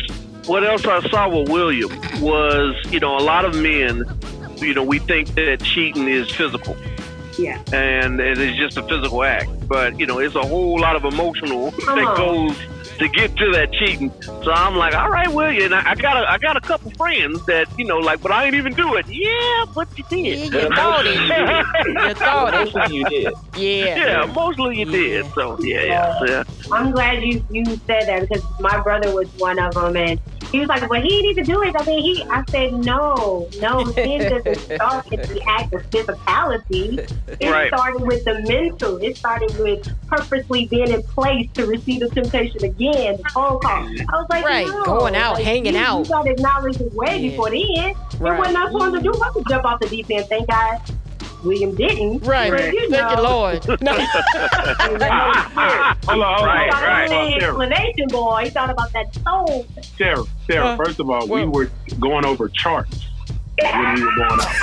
[0.45, 1.89] What else I saw with William
[2.21, 4.03] was, you know, a lot of men,
[4.57, 6.75] you know, we think that cheating is physical,
[7.37, 7.61] Yeah.
[7.71, 9.67] and it is just a physical act.
[9.67, 12.17] But you know, it's a whole lot of emotional Come that on.
[12.17, 12.57] goes
[12.99, 14.11] to get to that cheating.
[14.21, 16.91] So I'm like, all right, William, and I, I got a, I got a couple
[16.91, 19.05] friends that, you know, like, but I ain't even do it.
[19.07, 20.53] Yeah, but you Yeah, did.
[20.53, 21.15] you thought it.
[22.09, 22.73] You thought it.
[22.75, 23.33] Mostly you did.
[23.55, 23.95] Yeah.
[23.95, 25.25] Yeah, mostly you did.
[25.33, 26.43] So yeah, yeah, yeah.
[26.71, 30.19] I'm glad you you said that because my brother was one of them, and
[30.51, 32.23] he was like, "Well, he didn't even do it." I mean, he.
[32.29, 36.99] I said, "No, no, sin doesn't start at the act of physicality.
[37.39, 37.67] It Right.
[37.67, 38.97] started with the mental.
[38.97, 43.17] It started with purposely being in place to receive the temptation again.
[43.17, 43.83] The phone call.
[43.87, 44.83] I was like, Right, no.
[44.85, 45.99] going out, Like, hanging you, out.
[45.99, 47.29] You got to acknowledge it way Yeah.
[47.31, 47.59] before then.
[47.59, 48.37] It Right.
[48.39, 49.21] wasn't us wanting to do.
[49.23, 50.25] I could jump off the deep end.
[50.29, 50.79] Thank God,
[51.43, 52.25] William didn't.
[52.25, 52.51] Right.
[52.51, 53.65] But, you Thank you, Lord.
[53.81, 53.93] No.
[53.95, 55.97] it was the Holy Spirit.
[56.05, 57.09] Hold on, hold on, Right, right.
[57.11, 58.41] hold explanation, boy.
[58.45, 59.65] He thought about that soul.
[59.97, 63.05] Sarah, Sarah, Uh, first of all, we were going over charts
[63.63, 64.55] when we were going out.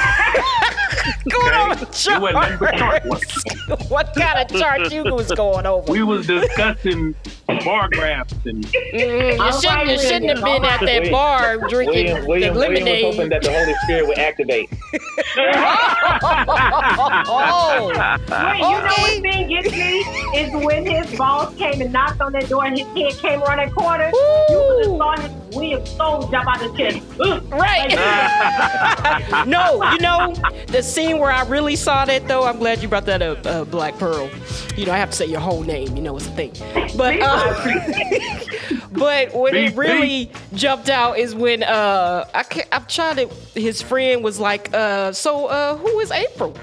[1.31, 3.91] Going on a It wasn't nothing chart chart.
[3.91, 5.91] what kind of chart you was going over?
[5.93, 7.15] We was discussing
[7.65, 11.13] bar graphs and Mm, you shouldn't, you shouldn't have been at that William.
[11.13, 14.69] bar drinking William, William, the William was hoping that the Holy Spirit would activate.
[17.29, 19.03] oh, Wait, you know Okay.
[19.03, 19.99] what thing gets me
[20.39, 23.59] is when his boss came and knocked on that door and his head came around
[23.59, 24.07] that corner.
[24.07, 27.01] You could have saw his William soul jump out the chest.
[27.21, 27.43] Ugh.
[27.53, 27.91] right.
[29.46, 30.35] no, you know
[30.68, 32.44] the scene where I really saw that though.
[32.44, 34.29] I'm glad you brought that up, uh, Black Pearl.
[34.77, 35.96] You know I have to say your whole name.
[35.96, 36.53] You know it's a thing.
[36.96, 37.55] But uh,
[38.92, 43.29] but when it Beep, really jumped out is when uh I ca- I'm trying to.
[43.61, 46.57] His friend was like, uh, so uh, who is April?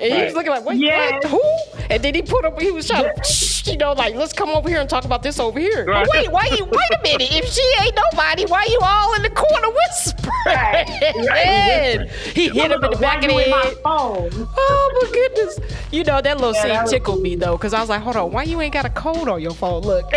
[0.00, 1.24] And he was looking like, wait, Yes.
[1.24, 1.32] what?
[1.32, 1.84] Who?
[1.90, 3.24] And then he put up, he was trying to,
[3.68, 5.84] you know, like, let's come over here and talk about this over here.
[5.84, 7.28] But wait, why you, wait a minute.
[7.32, 10.88] If she ain't nobody, why you all in the corner whispering?
[11.36, 13.76] And he hit him in the back of the head.
[13.82, 14.30] phone?
[14.56, 15.60] Oh my goodness.
[15.92, 18.32] You know, that little Yeah, scene tickled me though, because I was like, hold on,
[18.32, 19.82] why you ain't got a code on your phone?
[19.82, 20.06] Look.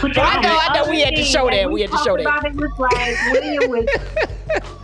[0.00, 2.44] But I know, I know, we had to show that, we had to show that.
[2.44, 3.86] It was like William was,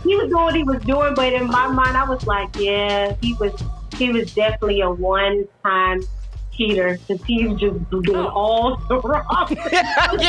[0.03, 3.15] he was doing what he was doing, but in my mind, I was like, yeah,
[3.21, 3.53] he was,
[3.97, 6.14] he was definitely a one-time cheater.
[6.57, 8.27] Because he was just doing oh.
[8.29, 9.47] all the wrong.
[9.47, 9.59] things.
[9.71, 10.27] yeah.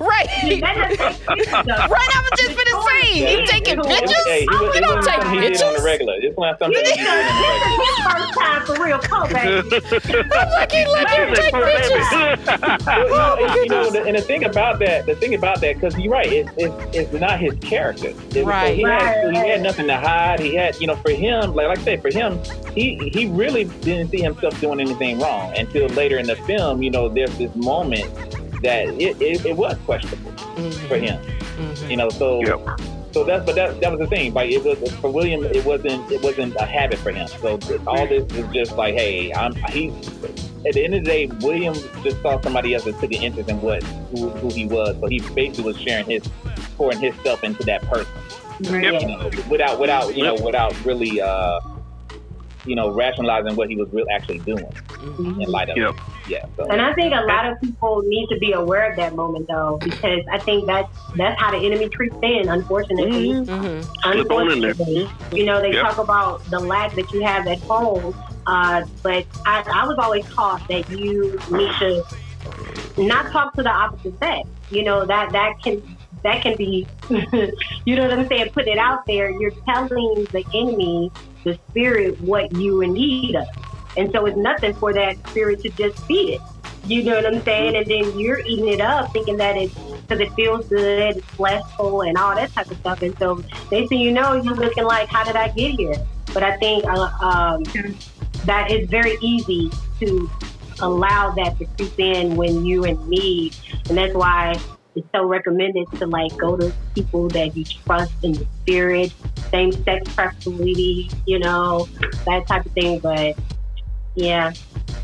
[0.00, 0.28] Right.
[0.60, 1.86] That doesn't make sense, though.
[1.94, 4.24] Right, I was just gonna say, you taking It was- pictures?
[4.26, 6.14] Hey, was, we don't take something he on the regular.
[6.18, 10.28] It's not something This he is did on his first time for real coat, baby.
[10.34, 12.06] I'm like, he let her take pictures.
[12.86, 15.74] Oh, well, you know, you know, and the thing about that, the thing about that,
[15.74, 18.08] because you're right, it's, it's, it's not his character.
[18.08, 18.76] It's- so Right.
[18.76, 20.40] he, had, he had nothing to hide.
[20.40, 22.38] He had, you know, for him, like, like I said, for him,
[22.74, 26.82] he he really didn't see himself doing anything wrong until later in the film.
[26.82, 28.12] You know, there's this moment
[28.62, 30.32] that it, it, it was questionable
[30.88, 31.20] for him.
[31.88, 32.80] You know, so Yep.
[33.12, 34.32] so that's but that that was the thing.
[34.34, 37.28] Like it was for William, it wasn't it wasn't a habit for him.
[37.28, 39.92] So all this is just like, hey, I'm he.
[40.66, 43.50] At the end of the day, William just saw somebody else that took an interest
[43.50, 44.96] in what who, who he was.
[44.98, 46.22] So he basically was sharing his
[46.76, 48.12] pouring his himself into that person.
[48.60, 51.60] You know, without without you know without really uh
[52.64, 54.66] you know rationalizing what he was really actually doing
[55.40, 55.94] in light of Yep.
[56.26, 56.38] Yeah.
[56.56, 56.66] So.
[56.70, 59.78] And I think a lot of people need to be aware of that moment, though,
[59.82, 62.48] because I think that's that's how the enemy treats sin.
[62.48, 63.52] Unfortunately, Mm-hmm.
[63.52, 63.84] Slip
[64.50, 64.70] in there.
[64.72, 65.82] unfortunately, you know, they Yep.
[65.82, 68.14] talk about the lack that you have at home,
[68.46, 72.04] uh, but I, I was always taught that you need to
[72.96, 74.48] not talk to the opposite sex.
[74.70, 75.93] You know that that can
[76.24, 76.86] that can be,
[77.84, 78.50] you know what I'm saying?
[78.52, 79.30] Put it out there.
[79.30, 81.12] You're telling the enemy,
[81.44, 83.46] the spirit, what you in need of,
[83.96, 86.40] and so it's nothing for that spirit to just feed it.
[86.86, 87.76] You know what I'm saying?
[87.76, 92.02] And then you're eating it up, thinking that it's because it feels good, it's blissful,
[92.02, 93.02] and all that type of stuff.
[93.02, 95.94] And so they say, you know, you're looking like, how did I get here?
[96.32, 97.62] But I think uh, um,
[98.44, 100.30] that it's very easy to
[100.80, 103.54] allow that to creep in when you're in need,
[103.88, 104.54] and that's why
[104.94, 109.12] it's so recommended to like go to people that you trust in the spirit,
[109.52, 111.88] same sex preferably, you know,
[112.26, 113.00] that type of thing.
[113.02, 113.34] But
[114.14, 114.52] yeah,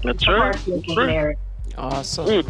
[0.03, 0.53] That's of right.
[0.53, 1.07] course, looking Right.
[1.07, 1.37] married.
[1.77, 2.45] Awesome.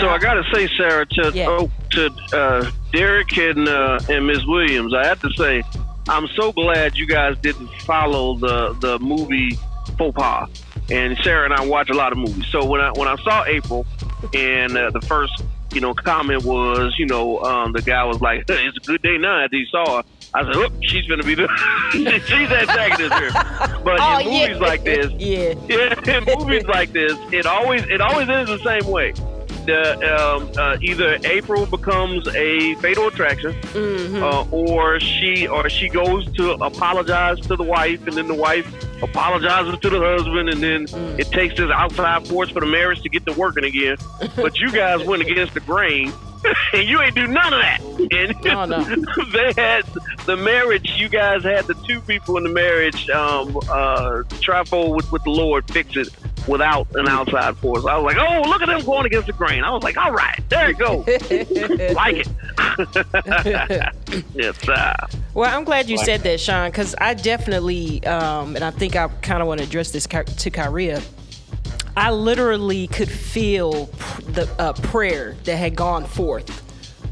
[0.00, 1.48] So I gotta say, Sarah, to Yeah.
[1.48, 4.46] oh, to uh, Derek and uh, and Ms.
[4.46, 5.62] Williams, I have to say,
[6.08, 9.58] I'm so glad you guys didn't follow the the movie
[9.96, 10.48] faux pas.
[10.90, 12.46] And Sarah and I watch a lot of movies.
[12.50, 13.86] So when I when I saw April,
[14.34, 15.42] and uh, the first
[15.78, 19.16] you know comment was, you know, um, the guy was like, "It's a good day
[19.16, 20.02] now." After he saw her,
[20.34, 21.46] I said, "Oh, she's gonna be the
[22.26, 23.30] she's antagonist here."
[23.84, 24.40] But Oh, in yeah.
[24.48, 25.54] movies like this, Yeah.
[25.68, 29.12] yeah, in movies like this, it always it always ends the same way.
[29.66, 29.80] The
[30.18, 34.20] um, uh, either April becomes a fatal attraction, Mm-hmm.
[34.22, 38.66] uh, or she or she goes to apologize to the wife, and then the wife
[39.02, 41.18] apologizes to the husband, and then Mm.
[41.18, 43.96] it takes this outside force for the marriage to get to working again.
[44.36, 46.12] but you guys went against the grain.
[46.72, 47.80] And you ain't do none of that.
[48.12, 48.84] And no.
[49.32, 49.84] they had
[50.24, 50.92] the marriage.
[50.96, 55.24] You guys had the two people in the marriage um, uh, try forward with, with
[55.24, 56.10] the Lord, fix it
[56.46, 57.84] without an outside force.
[57.84, 59.64] I was like, oh, look at them going against the grain.
[59.64, 60.96] I was like, all right, there you go,
[61.94, 62.28] like it.
[64.34, 68.70] yes, uh, Well, I'm glad you said that, Sean, because I definitely, um, and I
[68.70, 71.02] think I kind of want to address this to Kyria.
[71.96, 73.86] I literally could feel
[74.28, 76.62] the uh, prayer that had gone forth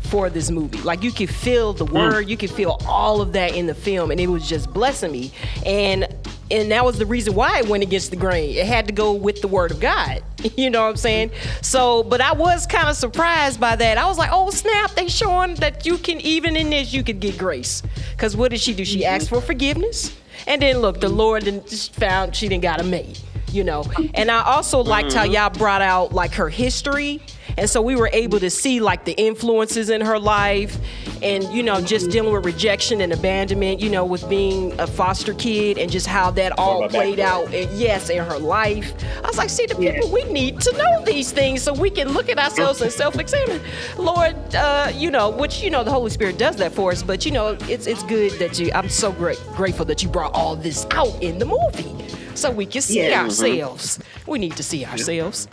[0.06, 0.80] for this movie.
[0.82, 4.10] Like you could feel the word, you could feel all of that in the film,
[4.10, 5.32] and it was just blessing me.
[5.64, 6.06] And
[6.50, 8.56] and that was the reason why it went against the grain.
[8.56, 10.22] It had to go with the word of God.
[10.56, 11.32] You know what I'm saying?
[11.60, 13.98] So, but I was kind of surprised by that.
[13.98, 17.18] I was like, oh snap, they showing that you can even in this you could
[17.18, 17.82] get grace.
[18.16, 18.84] Cause what did she do?
[18.84, 22.80] She asked for forgiveness, and then look, the Lord then just found she didn't got
[22.80, 23.20] a mate
[23.52, 23.84] you know.
[24.14, 25.32] And I also liked how mm-hmm.
[25.32, 27.22] y'all brought out like her history.
[27.58, 30.76] And so we were able to see like the influences in her life
[31.22, 35.32] and, you know, just dealing with rejection and abandonment, you know, with being a foster
[35.34, 38.92] kid and just how that all played out, and yes, in her life.
[39.24, 42.08] I was like, see, the people, we need to know these things so we can
[42.12, 43.62] look at ourselves and self examine.
[43.96, 47.24] Lord, uh, you know, which, you know, the Holy Spirit does that for us, but,
[47.24, 50.56] you know, it's, it's good that you, I'm so great, grateful that you brought all
[50.56, 51.94] this out in the movie
[52.34, 53.22] so we can see Yeah.
[53.24, 53.98] ourselves.
[54.26, 55.48] We need to see ourselves.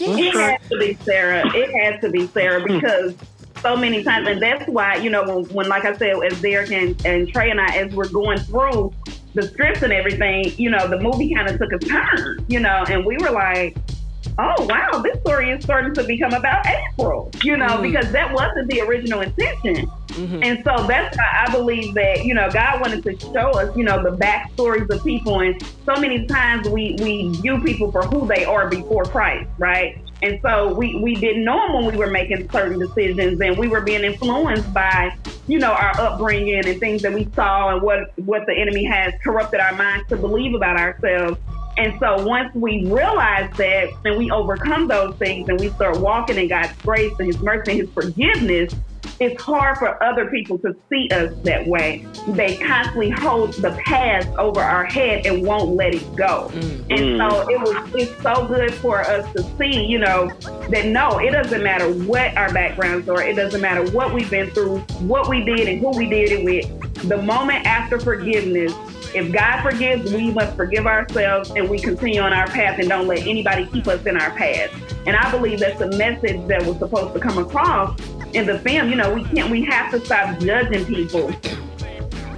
[0.00, 1.42] It has to be Sarah.
[1.54, 2.74] It has to be Sarah hmm.
[2.74, 3.14] because
[3.60, 6.70] so many times, and that's why you know when, when like I said, as Derek
[6.72, 8.92] and, and Trey and I, as we're going through
[9.34, 12.84] the scripts and everything, you know, the movie kind of took a turn, you know,
[12.88, 13.76] and we were like,
[14.38, 17.82] oh wow, this story is starting to become about April, you know, Mm.
[17.82, 19.90] because that wasn't the original intention.
[20.08, 20.44] Mhm.
[20.44, 23.84] And so that's why I believe that, you know, God wanted to show us, you
[23.84, 25.40] know, the backstories of people.
[25.40, 29.98] And so many times we, we view people for who they are before Christ, right?
[30.22, 33.68] And so we, we didn't know them when we were making certain decisions and we
[33.68, 35.14] were being influenced by,
[35.46, 39.14] you know, our upbringing and things that we saw and what, what the enemy has
[39.24, 41.38] corrupted our minds to believe about ourselves.
[41.80, 46.36] And so once we realize that and we overcome those things and we start walking
[46.36, 48.74] in God's grace and His mercy and His forgiveness,
[49.18, 52.06] it's hard for other people to see us that way.
[52.28, 56.50] They constantly hold the past over our head and won't let it go.
[56.52, 56.90] Mm.
[56.90, 60.28] And so it was it's so good for us to see, you know,
[60.68, 64.50] that no, it doesn't matter what our backgrounds are, it doesn't matter what we've been
[64.50, 67.08] through, what we did and who we did it with.
[67.08, 68.74] The moment after forgiveness,
[69.14, 73.06] if God forgives, we must forgive ourselves and we continue on our path and don't
[73.06, 74.72] let anybody keep us in our past.
[75.06, 77.98] And I believe that's the message that was supposed to come across
[78.32, 78.90] in the film.
[78.90, 81.32] You know, we can't we have to stop judging people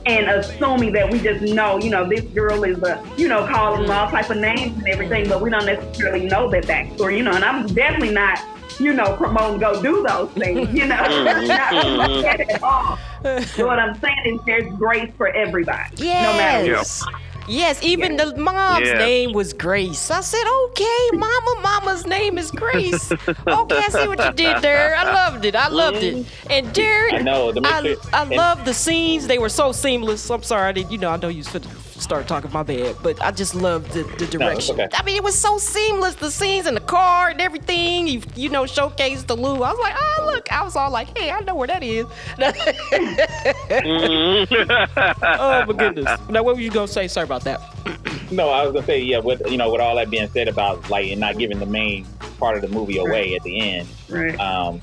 [0.06, 3.88] and assuming that we just know, you know, this girl is a, you know, calling
[3.90, 7.32] all type of names and everything, but we don't necessarily know that backstory, you know.
[7.32, 8.40] And I'm definitely not,
[8.80, 10.96] you know, promoting go do those things, you know,
[11.46, 12.98] not at all.
[13.56, 17.04] So what I'm saying is there's grace for everybody, no matter Yes.
[17.48, 18.98] Yes, even the mom's Yeah.
[18.98, 20.12] name was Grace.
[20.12, 23.10] I said, okay, mama, mama's name is Grace.
[23.10, 24.94] okay, I see what you did there.
[24.94, 25.56] I loved it.
[25.56, 26.24] I loved it.
[26.48, 29.26] And Derek, I know, the I, mystery- I and- love the scenes.
[29.26, 30.30] They were so seamless.
[30.30, 31.66] I'm sorry, I didn't, you know, I know you should
[32.02, 34.80] start talking my bad, but I just loved the, the direction.
[34.80, 34.88] okay.
[34.94, 36.14] I mean, it was so seamless.
[36.16, 38.08] The scenes in the car and everything.
[38.08, 39.62] You, you know, showcased the Lou.
[39.62, 40.52] I was like, oh, look.
[40.52, 42.06] I was all like, hey, I know where that is.
[45.22, 46.20] oh, my goodness.
[46.28, 47.08] Now, what were you going to say?
[47.08, 47.60] Sorry about that.
[48.32, 49.18] No, I was gonna say, yeah.
[49.18, 52.06] With you know, with all that being said about like and not giving the main
[52.38, 53.86] part of the movie away at the end.
[54.08, 54.40] Right.
[54.40, 54.80] Um,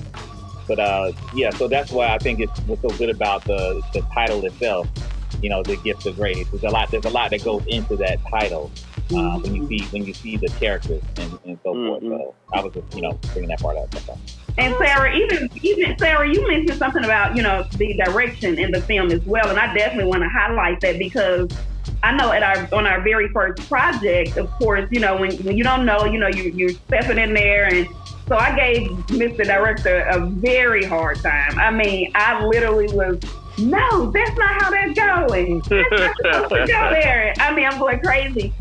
[0.68, 4.02] but uh, yeah, so that's why I think it's what's so good about the the
[4.14, 4.86] title itself.
[5.42, 6.48] You know, the gift of grace.
[6.50, 6.90] There's a lot.
[6.90, 8.70] There's a lot that goes into that title
[9.14, 12.02] uh, when you see when you see the characters and, and so forth.
[12.02, 13.88] So I was just you know bringing that part up.
[14.58, 18.82] And Sarah, even even Sarah, you mentioned something about you know the direction in the
[18.82, 21.48] film as well, and I definitely want to highlight that because
[22.02, 25.56] I know at our on our very first project, of course, you know when, when
[25.56, 27.88] you don't know, you know you you're stepping in there, and
[28.28, 29.44] so I gave Mr.
[29.44, 31.58] Director a very hard time.
[31.58, 33.18] I mean, I literally was.
[33.60, 35.60] No, that's not how that's going.
[35.68, 37.34] That's not supposed to go there.
[37.38, 38.52] I mean, I'm going crazy.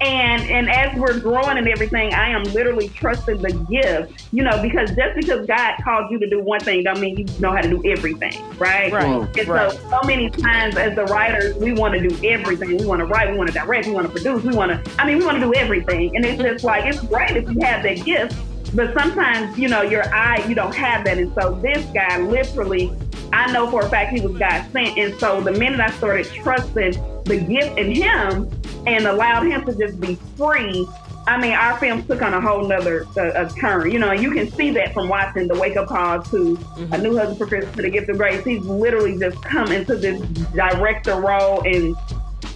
[0.00, 4.60] And and as we're growing and everything, I am literally trusting the gift, you know,
[4.60, 7.62] because just because God called you to do one thing, don't mean you know how
[7.62, 8.92] to do everything, right?
[8.92, 9.72] Right, And right.
[9.72, 12.76] so, so many times as the writers, we want to do everything.
[12.76, 14.92] We want to write, we want to direct, we want to produce, we want to.
[15.00, 17.60] I mean, we want to do everything, and it's just like it's great if you
[17.62, 18.36] have that gift,
[18.74, 22.92] but sometimes you know your eye, you don't have that, and so this guy literally.
[23.36, 24.96] I know for a fact he was God sent.
[24.96, 26.92] And so the minute I started trusting
[27.24, 28.50] the gift in him
[28.86, 30.88] and allowed him to just be free,
[31.26, 33.90] I mean, our film took on a whole nother uh, a turn.
[33.90, 36.58] You know, you can see that from watching the Wake Up Call to
[36.92, 38.42] A New Husband for Christmas to The Gift of Grace.
[38.42, 40.18] He's literally just come into this
[40.54, 41.94] director role and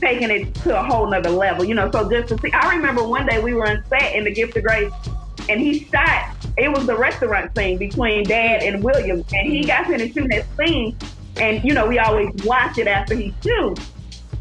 [0.01, 1.63] taking it to a whole nother level.
[1.63, 4.25] You know, so just to see, I remember one day we were on set in
[4.25, 4.93] The Gift of Grace
[5.51, 6.40] and he shot.
[6.61, 9.67] It was the restaurant scene between Dad and William, and he mm-hmm.
[9.67, 10.95] got finished shooting that scene.
[11.37, 13.91] And you know, we always watch it after he shoots.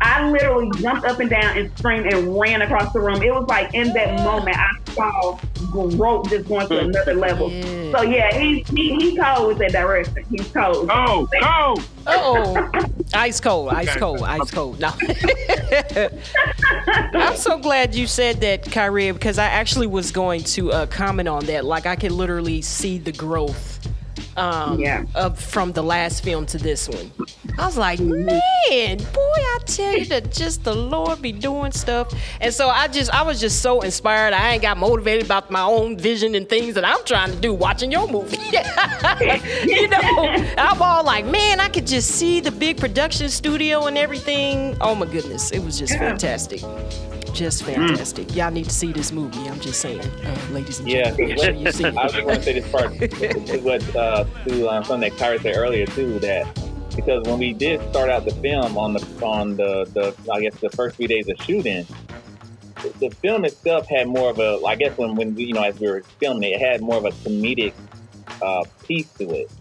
[0.01, 3.21] I literally jumped up and down and screamed and ran across the room.
[3.21, 5.37] It was like in that moment I saw
[5.71, 7.51] growth just going to another level.
[7.51, 7.91] Yeah.
[7.91, 10.23] So yeah, he's he, he's cold with that direction.
[10.29, 10.89] He's cold.
[10.91, 11.85] Oh, oh.
[12.11, 12.71] Oh,
[13.13, 14.79] ice cold, ice cold, ice cold.
[14.79, 14.91] No.
[17.13, 21.27] I'm so glad you said that, Kyrie, because I actually was going to uh, comment
[21.29, 21.65] on that.
[21.65, 23.79] Like, I can literally see the growth
[24.39, 25.03] um, Yeah.
[25.15, 27.11] of, from the last film to this one.
[27.57, 32.13] I was like, man, boy, I tell you that just the Lord be doing stuff.
[32.39, 34.33] And so I just, I was just so inspired.
[34.33, 37.53] I ain't got motivated about my own vision and things that I'm trying to do
[37.53, 38.37] watching your movie.
[39.65, 43.97] you know, I'm all like, man, I could just see the big production studio and
[43.97, 44.77] everything.
[44.79, 46.61] Oh my goodness, it was just fantastic.
[47.33, 48.35] Just fantastic.
[48.35, 49.47] Y'all need to see this movie.
[49.47, 52.43] I'm just saying, uh, ladies and Yeah, gentlemen, sure you see I just want to
[52.43, 56.19] say this part to what uh, to um, something that Kyra said earlier too.
[56.19, 56.47] That
[56.95, 60.55] because when we did start out the film on the on the, the I guess
[60.59, 61.85] the first few days of shooting,
[62.81, 65.63] the- the film itself had more of a I guess when when we, you know
[65.63, 67.73] as we were filming it, it had more of a comedic
[68.41, 69.51] uh, piece to it.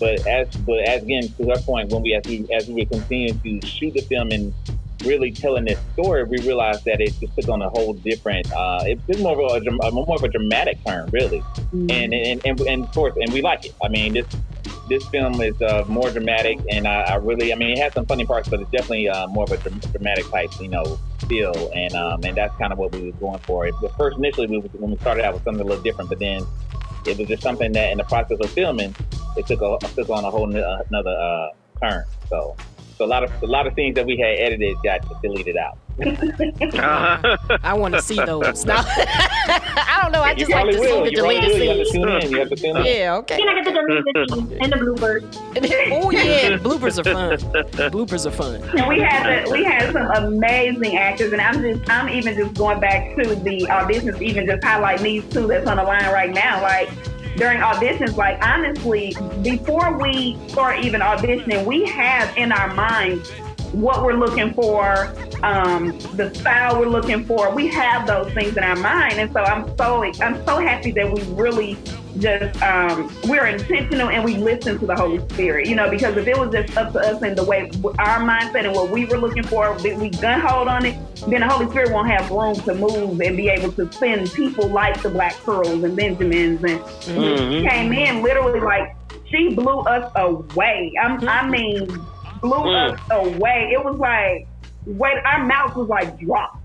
[0.00, 2.86] But as but as again to her point, when we as we as we were
[2.86, 4.52] continuing to shoot the film and
[5.02, 8.50] really telling this story, we realized that it just took on a whole different.
[8.52, 11.42] Uh, it took more of a, uh, more of a dramatic turn, really,
[11.72, 13.74] and, and and and of course, and we like it.
[13.82, 14.26] I mean, this
[14.88, 18.06] this film is uh, more dramatic, and I, I really, I mean, it has some
[18.06, 20.98] funny parts, but it's definitely uh, more of a dramatic type, you know,
[21.28, 23.70] feel, and um, and that's kind of what we were going for.
[23.70, 26.46] The first, initially, we when we started out with something a little different, but then
[27.06, 28.94] it was just something that, in the process of filming,
[29.36, 31.48] it took a, took on a whole n- another uh,
[31.82, 32.04] turn.
[32.28, 32.56] So.
[33.02, 35.76] So a lot of a lot of things that we had edited got deleted out.
[36.00, 37.36] Uh-huh.
[37.64, 38.64] I want to see those.
[38.72, 40.22] Now, I don't know.
[40.22, 41.58] I just like probably to see the You deleted will.
[41.58, 42.04] You have to scenes.
[42.04, 42.30] tune in.
[42.30, 42.84] You have to tune in.
[42.84, 43.38] Yeah, okay.
[43.38, 45.90] Then I get the deleted scenes and the bloopers.
[45.90, 47.38] oh yeah, bloopers are fun.
[47.90, 48.62] Bloopers are fun.
[48.78, 52.54] And we had the, we had some amazing actors, and I'm just I'm even just
[52.54, 56.32] going back to the auditions, even just highlighting these two that's on the line right
[56.32, 56.62] now.
[56.62, 56.88] Like
[57.36, 63.30] during auditions, like honestly, before we start even auditioning, we have in our minds
[63.72, 67.54] what we're looking for, um, the style we're looking for.
[67.54, 71.10] We have those things in our mind, and so I'm so I'm so happy that
[71.10, 71.78] we really
[72.18, 75.68] just um, we're intentional and we listen to the Holy Spirit.
[75.68, 78.64] You know, because if it was just up to us and the way our mindset
[78.66, 80.96] and what we were looking for, we gun hold on it,
[81.26, 84.68] then the Holy Spirit won't have room to move and be able to send people
[84.68, 87.68] like the Blaque Pearls and Benjamins and Mhm.
[87.70, 88.94] came in literally like
[89.30, 90.92] she blew us away.
[91.00, 91.86] I'm, I mean,
[92.40, 92.92] blew Mm.
[92.92, 93.70] us away.
[93.72, 94.46] It was like,
[94.86, 96.58] wait, our mouth was like dropped.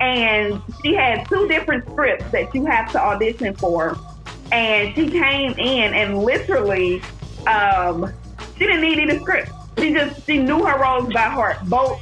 [0.00, 3.98] And she had two different scripts that you have to audition for.
[4.52, 7.02] And she came in and literally,
[7.46, 8.12] um,
[8.56, 9.50] she didn't need any script.
[9.78, 11.58] She just she knew her roles by heart.
[11.64, 12.00] Both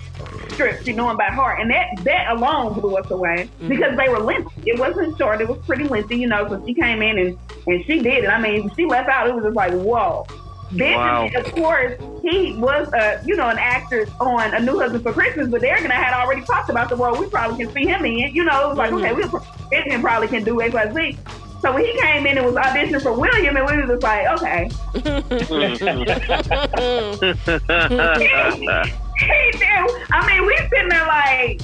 [0.53, 4.09] scripts she knew them by heart, and that that alone blew us away because they
[4.09, 4.71] were lengthy.
[4.71, 6.49] It wasn't short; it was pretty lengthy, you know.
[6.49, 8.29] So she came in and and she did it.
[8.29, 9.29] I mean, she left out.
[9.29, 10.27] It was just like whoa.
[10.73, 11.29] Then, Wow.
[11.37, 11.93] of course,
[12.23, 15.85] he was, a you know, an actor on A New Husband for Christmas, but Derek
[15.85, 18.35] and I had already talked about the role we probably can see him in.
[18.35, 19.23] You know, it was like, okay, we
[19.71, 21.19] Benjamin probably can do X, Y, Z.
[21.63, 24.27] So when he came in and was auditioning for William, and we was just like,
[24.39, 24.71] okay.
[29.17, 29.77] he do.
[30.13, 31.61] I mean, we sitting there like,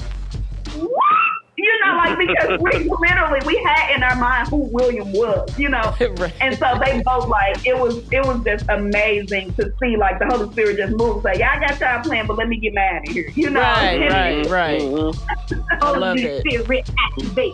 [1.85, 2.71] know, like because we
[3.01, 6.33] literally we had in our mind who William was, you know, Right.
[6.41, 10.25] and so they both like it was it was just amazing to see like the
[10.27, 13.01] Holy Spirit just move, say, yeah, I got y'all playing, but let me get mad
[13.03, 13.59] at here, you know.
[13.61, 14.81] Right, And right, right.
[15.81, 16.41] I love Holy it.
[16.41, 16.85] Spirit
[17.17, 17.53] activate.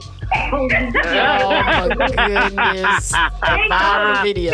[0.51, 0.67] Oh
[1.65, 3.11] my goodness.
[3.13, 4.53] A viral video.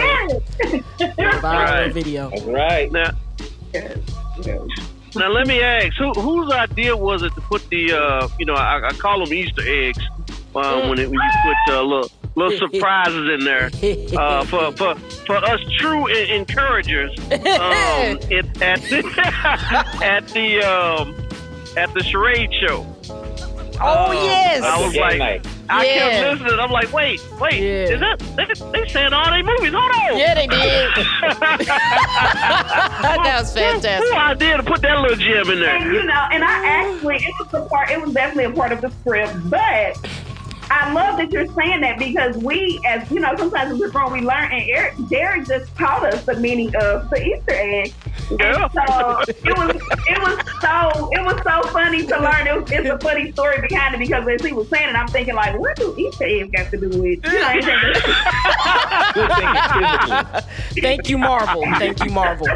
[1.20, 1.94] Viral Right.
[1.94, 2.30] video.
[2.30, 2.92] That's right.
[2.92, 3.12] Now,
[5.16, 8.54] now let me ask, who, whose idea was it to put the, uh, you know,
[8.54, 10.04] I, I call them Easter eggs
[10.56, 13.70] um, when, it, when you put uh, little little surprises in there
[14.18, 19.04] uh, for, for for us true encouragers um, it, at the
[20.04, 21.16] at the um,
[21.78, 22.86] at the charade show.
[23.82, 24.64] Oh Uh, yes.
[24.64, 25.48] I was like, night.
[25.70, 26.10] I Yeah.
[26.10, 26.60] kept listening.
[26.60, 27.94] I'm like, wait, wait, Yeah.
[27.96, 29.74] is that they, they saying all they movies?
[29.74, 30.18] Hold on.
[30.18, 30.90] Yeah, they did.
[32.06, 34.14] that was Who fantastic.
[34.16, 35.94] idea to put that little gem in And there?
[35.94, 37.90] you know, and I actually it was a part.
[37.92, 39.98] It was definitely a part of the script, but.
[40.70, 44.12] I love that you're saying that because we, as you know, sometimes in the room
[44.12, 47.94] we learn, and Eric, Derek just taught us the meaning of the Easter egg.
[48.32, 48.64] Yeah.
[48.64, 49.70] And so it was,
[50.08, 52.48] it was so, it was so funny to learn.
[52.48, 55.08] It was, it's a funny story behind it because as he was saying it, I'm
[55.08, 57.24] thinking like, what do Easter eggs got to do with?
[57.24, 57.78] You know, anything?
[59.14, 60.82] Good thing.
[60.82, 61.64] Thank you, Marvel.
[61.78, 62.48] Thank you, Marvel.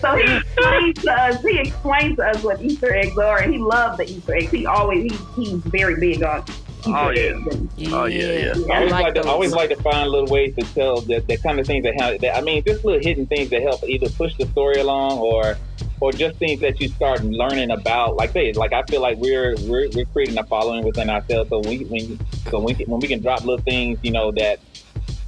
[0.00, 3.58] So he explained to us, he explained to us what Easter eggs are, and he
[3.58, 4.50] loved the Easter eggs.
[4.50, 6.44] He always, he, he's very big on
[6.86, 7.20] Oh, yeah.
[7.20, 7.46] eggs.
[7.48, 8.54] And, Oh, yeah, yeah.
[8.72, 11.36] I always like like, to, always like to find little ways to tell that the
[11.36, 14.08] kind of things that, help, that I mean, just little hidden things that help either
[14.08, 15.56] push the story along or
[16.00, 18.16] or just things that you start learning about.
[18.16, 21.50] Like say, like I feel like we're we're, we're creating a following within ourselves.
[21.50, 22.18] So we when
[22.50, 24.60] so we can, when we can drop little things, you know that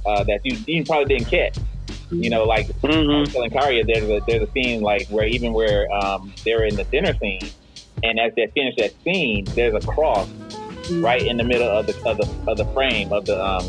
[0.07, 1.57] uh, that you, you probably didn't catch.
[2.09, 3.21] You know, like I Mhm.
[3.21, 6.75] was telling Karia, there's a there's a scene like where even where um, they're in
[6.75, 7.41] the dinner scene,
[8.03, 10.29] and as they finish that scene, there's a cross
[10.91, 13.65] right in the middle of the of the of the frame of the um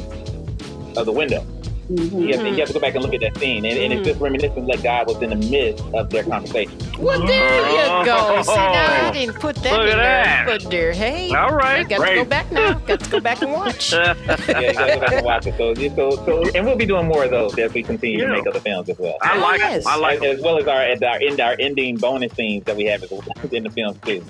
[0.96, 1.46] of the window.
[1.90, 2.26] Mhm.
[2.28, 3.92] You, have to, you have to go back and look at that scene, and, and
[3.92, 6.78] it's just reminiscent that God was in the midst of their conversation.
[6.98, 7.60] Well, there
[8.00, 8.42] you go.
[8.42, 10.24] See, now I didn't put that Look in at there.
[10.24, 10.46] that.
[10.46, 11.28] But there, hey.
[11.34, 12.72] all right, I right, got to go back now.
[12.74, 13.92] Got to go back and watch.
[14.04, 14.14] Yeah,
[14.60, 15.54] you gotta go back and watch it.
[15.58, 18.26] So, so, so, and we'll be doing more of those as we continue Yeah.
[18.26, 19.16] to make other films as well.
[19.20, 19.82] I like Yes.
[19.82, 19.86] it.
[19.88, 22.76] I like as, as well as our as our end our ending bonus scenes that
[22.76, 23.02] we have
[23.52, 24.24] in the films too.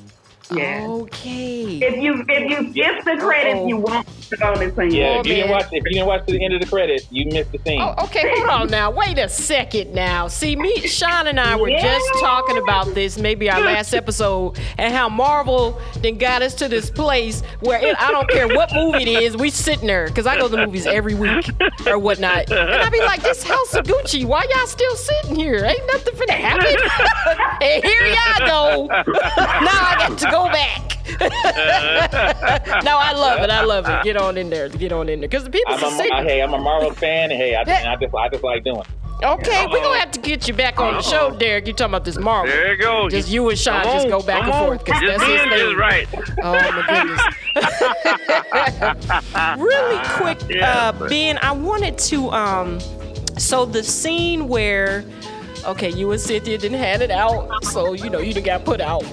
[0.53, 0.87] Yeah.
[0.89, 1.79] Okay.
[1.79, 3.69] If you if you skip the credits, Uh-oh.
[3.69, 4.95] you won't go on this.
[4.95, 5.51] Yeah, if you didn't man.
[5.51, 7.81] watch if you didn't watch to the end of the credits, you missed the scene.
[7.81, 8.91] Oh, okay, hold on now.
[8.91, 10.29] Wait a second now.
[10.29, 14.95] See, me, Sean, and I were just talking about this, maybe our last episode, and
[14.95, 19.03] how Marvel then got us to this place where it, I don't care what movie
[19.03, 21.51] it is, we sitting there because I go to the movies every week
[21.87, 25.64] or whatnot, and I be like, "This House of Gucci, why y'all still sitting here?
[25.64, 26.77] Ain't nothing finna happen."
[27.61, 28.87] and here y'all go.
[29.14, 30.91] now I got to go back.
[32.85, 33.51] no, I love it.
[33.51, 34.05] I love it.
[34.15, 34.69] Get on in there.
[34.69, 36.93] to Get on in there because the people I'm are a, hey, I'm a Marvel
[36.93, 38.79] fan, and hey, I, and I just I just like doing.
[38.79, 38.87] it.
[39.25, 41.67] Okay, we're gonna have to get you back on the show, Derek.
[41.67, 42.55] You talking about this Marvel?
[42.55, 43.09] There you go.
[43.09, 45.77] Just you and Sean just go back come and forth because Just that's his thing.
[45.77, 46.07] right.
[46.45, 47.21] Oh my goodness.
[49.59, 52.79] really quick, Yeah, uh, Ben, I wanted to um
[53.37, 55.05] so the scene where
[55.67, 58.81] okay, you and Cynthia didn't have it out, so you know you done got put
[58.81, 59.05] out.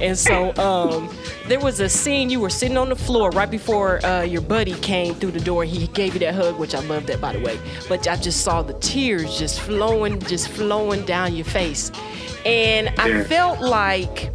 [0.00, 1.08] And so um
[1.48, 4.74] there was a scene you were sitting on the floor right before uh, your buddy
[4.74, 5.64] came through the door.
[5.64, 7.58] He gave you that hug, which I love that by the way.
[7.88, 11.90] But I just saw the tears just flowing, just flowing down your face.
[12.46, 13.24] And I Yeah.
[13.24, 14.34] felt like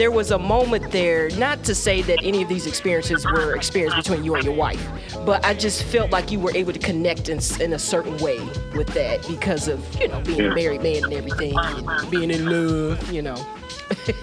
[0.00, 3.98] there was a moment there, not to say that any of these experiences were experienced
[3.98, 4.82] between you and your wife,
[5.26, 8.38] but I just felt like you were able to connect in, in a certain way
[8.74, 10.52] with that because of, you know, being Yeah.
[10.52, 13.36] a married man and everything, and being in love, you know.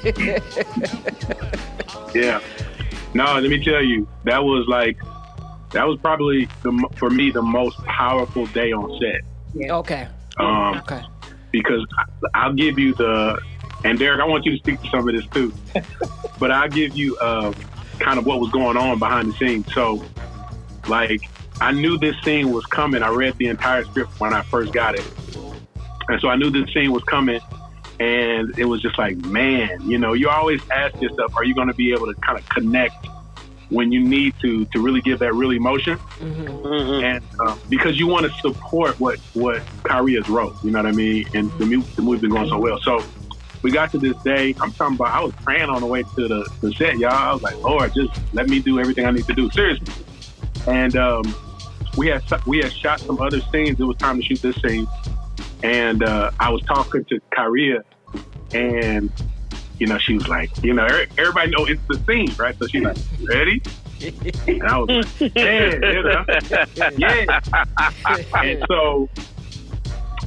[2.16, 2.40] Yeah.
[3.14, 4.98] No, let me tell you, that was like,
[5.74, 9.70] that was probably the, for me the most powerful day on set.
[9.70, 10.08] Okay.
[10.38, 11.04] Um, Okay.
[11.52, 11.86] because
[12.34, 13.40] I'll give you the,
[13.84, 15.54] and Derek, I want you to speak to some of this too,
[16.40, 17.54] but I'll give you uh,
[18.00, 19.72] kind of what was going on behind the scenes.
[19.74, 20.04] So,
[20.88, 21.22] like,
[21.62, 23.04] I knew this scene was coming.
[23.04, 25.06] I read the entire script when I first got it.
[26.10, 27.40] And so I knew this scene was coming.
[28.00, 31.68] And it was just like, man, you know, you always ask yourself, are you going
[31.68, 33.08] to be able to kind of connect
[33.70, 35.98] when you need to to really give that real emotion?
[36.20, 37.04] Mhm.
[37.04, 40.86] and uh, because you want to support what what Kyrie has wrote, you know what
[40.86, 42.80] I mean, and the, mu- the movie's been going so well.
[42.82, 43.04] So
[43.68, 44.56] we got to this day.
[44.62, 45.14] I'm talking about.
[45.14, 47.12] I was praying on the way to the, the set, y'all.
[47.12, 50.06] I was like, Lord, just let me do everything I need to do, seriously.
[50.68, 51.36] And um,
[51.98, 53.78] we had we had shot some other scenes.
[53.78, 54.88] It was time to shoot this scene,
[55.64, 57.84] and uh, I was talking to Kyria,
[58.54, 59.12] and
[59.80, 62.58] you know, she was like, you know, er- everybody know it's the scene, right?
[62.58, 63.62] So she's like, ready?
[64.48, 64.90] And I was
[65.20, 66.26] like, yeah, you know,
[66.98, 67.40] yeah.
[68.42, 69.10] And so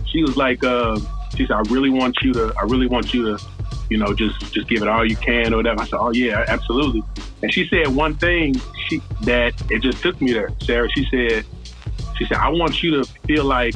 [0.04, 1.00] she was like, uh,
[1.40, 3.44] she said, I really want you to, I really want you to,
[3.88, 5.80] you know, just just give it all you can or whatever.
[5.80, 7.02] I said, oh yeah, absolutely.
[7.42, 8.54] And she said one thing
[8.88, 10.88] she that it just took me there, Sarah.
[10.90, 11.46] She said,
[12.18, 13.74] she said, I want you to feel like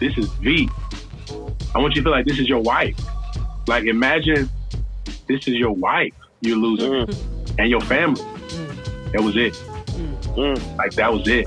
[0.00, 0.70] this is V.
[1.74, 2.98] I want you to feel like this is your wife.
[3.66, 4.48] Like imagine
[5.26, 7.54] this is your wife you're losing mm.
[7.58, 8.22] and your family.
[8.22, 9.12] Mm.
[9.12, 9.52] That was it.
[10.34, 10.76] Mm.
[10.78, 11.46] Like that was it.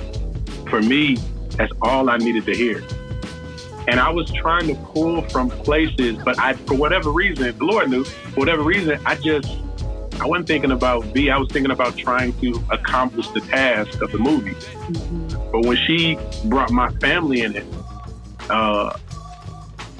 [0.70, 1.16] For me,
[1.58, 2.84] that's all I needed to hear.
[3.88, 7.90] And I was trying to pull from places, but I, for whatever reason, the Lord
[7.90, 9.50] knew, for whatever reason, I just,
[10.20, 11.32] I wasn't thinking about V.
[11.32, 14.56] I was thinking about trying to accomplish the task of the movie.
[15.52, 17.66] But when she brought my family in it,
[18.50, 18.98] uh,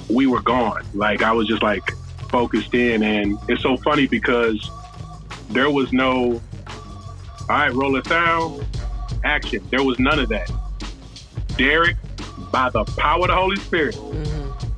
[0.08, 0.84] we were gone.
[0.94, 1.92] Like I was just like
[2.28, 4.70] focused in, and it's so funny because
[5.50, 6.40] there was no,
[7.40, 8.64] all right, roll it down,
[9.24, 9.66] action.
[9.70, 10.50] There was none of that.
[11.56, 11.96] Derek,
[12.52, 13.98] by the power of the Holy Spirit,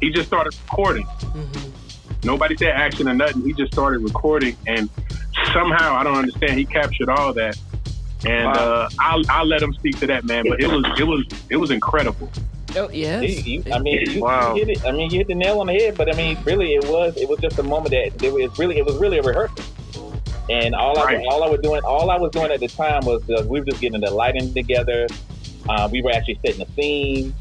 [0.01, 1.07] he just started recording.
[2.23, 3.43] Nobody said action or nothing.
[3.43, 4.89] He just started recording, and
[5.53, 6.53] somehow I don't understand.
[6.59, 7.59] He captured all that,
[8.25, 10.45] and uh, I'll, I'll let him speak to that, man.
[10.49, 12.31] But it was it was it was incredible.
[12.77, 13.23] Oh, yes.
[13.47, 14.55] You- you- I mean, you, Wow.
[14.55, 14.85] you hit it.
[14.87, 15.97] I mean, you hit the nail on the head.
[15.97, 18.79] But I mean, really, it was it was just a moment that it was really
[18.79, 19.65] it was really a rehearsal.
[20.49, 21.27] And all I Right.
[21.31, 23.67] all I was doing all I was doing at the time was uh, we were
[23.67, 25.07] just getting the lighting together.
[25.69, 27.35] Uh, we were actually setting the scene.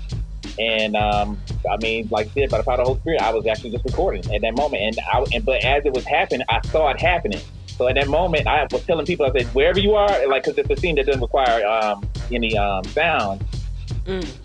[0.59, 1.41] And um,
[1.71, 3.71] I mean, like I said, by the power of the Holy Spirit, I was actually
[3.71, 4.83] just recording at that moment.
[4.83, 7.41] And I, and but as it was happening, I saw it happening.
[7.67, 10.57] So at that moment, I was telling people, I said, wherever you are, like, because
[10.59, 13.43] it's a scene that doesn't require um, any um, sound.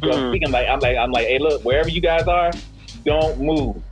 [0.00, 2.52] So I'm speaking like I'm like I'm like, hey, look, wherever you guys are,
[3.04, 3.82] don't move.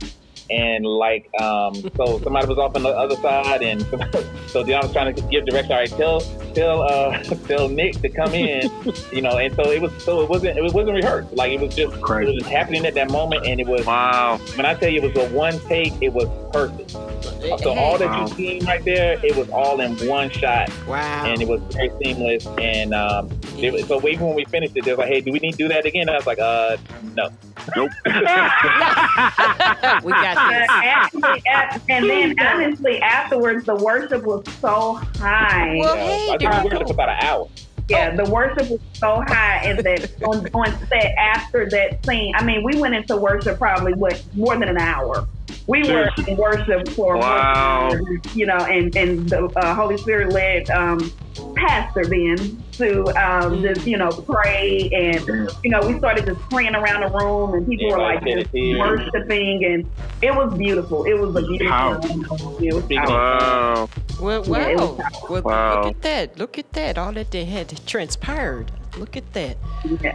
[0.49, 3.81] And like, um, so somebody was off on the other side, and
[4.47, 5.71] so Dion was trying to give direction.
[5.73, 6.21] All right, tell
[6.53, 8.71] tell uh, tell Nick to come in,
[9.11, 9.37] you know.
[9.37, 11.33] And so it was so it wasn't it wasn't rehearsed.
[11.33, 14.39] Like it was just it was just happening at that moment, and it was Wow.
[14.55, 16.91] when I tell you it was a one take, it was perfect.
[16.91, 18.21] So all that Wow.
[18.21, 21.25] you seen right there, it was all in one shot Wow.
[21.25, 22.45] and it was very seamless.
[22.57, 25.31] And um, it was, so even when we finished it, they were like, "Hey, do
[25.31, 26.77] we need to do that again?" And I was like, "Uh,
[27.15, 27.29] no."
[27.75, 27.91] Nope.
[28.05, 30.36] we got this.
[30.37, 35.77] Actually, at- and then honestly, afterwards, the worship was so high.
[35.79, 37.47] Well, Yeah, hey, I there think we were for about an hour.
[37.89, 42.43] Yeah, the worship was so high, and that on, on set after that scene, I
[42.43, 45.25] mean, we went into worship probably what more than an hour.
[45.67, 47.89] We were in worship for more than Wow.
[47.91, 48.01] hour,
[48.33, 51.11] you know, and and the uh, Holy Spirit led um,
[51.57, 55.27] Pastor then to um, just you know pray, and
[55.63, 58.37] you know we started just praying around the room, and people were like just said
[58.39, 58.79] it here.
[58.79, 59.89] worshiping, and
[60.21, 61.03] it was beautiful.
[61.03, 61.67] It was a beautiful.
[61.69, 62.57] Powerful.
[62.63, 63.89] It was Speaking of- Wow.
[64.21, 64.97] Well, Yeah, wow.
[65.29, 65.75] was well, Wow.
[65.83, 66.39] look at that.
[66.39, 66.97] Look at that.
[66.97, 68.71] All that they had transpired.
[68.97, 69.57] Look at that.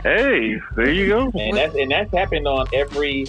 [0.03, 1.31] Hey, there you go.
[1.39, 3.27] And that's and that's happened on every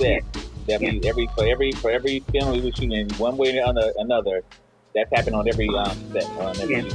[0.00, 0.22] set
[0.68, 3.92] that we every for every for every film we were shooting one way or ano-
[3.98, 4.42] another.
[4.94, 6.90] That's happened on every um, set on every.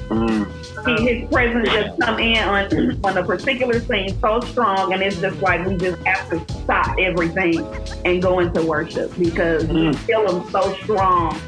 [0.84, 5.22] See, his presence just come in on on a particular scene so strong, and it's
[5.22, 7.66] just like we just have to stop everything
[8.04, 11.40] and go into worship because we feel him so strong,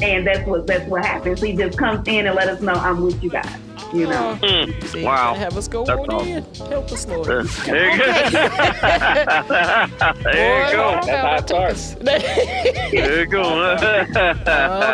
[0.00, 1.42] and that's what that's what happens.
[1.42, 3.58] He just comes in and let us know I'm with you guys.
[3.94, 4.38] You know.
[4.86, 5.34] See, Wow.
[5.34, 6.28] Have us go That's on awesome.
[6.28, 6.44] in.
[6.70, 7.26] Help us, Lord.
[7.26, 7.42] There
[7.90, 8.12] you go.
[10.22, 11.00] there you go.
[11.02, 11.94] That's how it starts.
[11.96, 13.42] There you go.
[13.42, 13.76] oh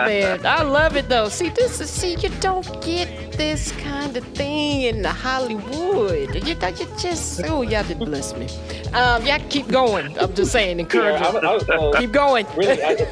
[0.07, 1.29] man, I love it though.
[1.29, 6.35] See, this is see, you don't get this kind of thing in the Hollywood.
[6.35, 8.47] You know, you just oh, y'all did bless me.
[8.95, 10.19] Um, y'all keep going.
[10.19, 11.65] I'm just saying, encourage Yeah, I- I- you.
[11.69, 12.47] well, Keep going.
[12.57, 13.11] really, I just,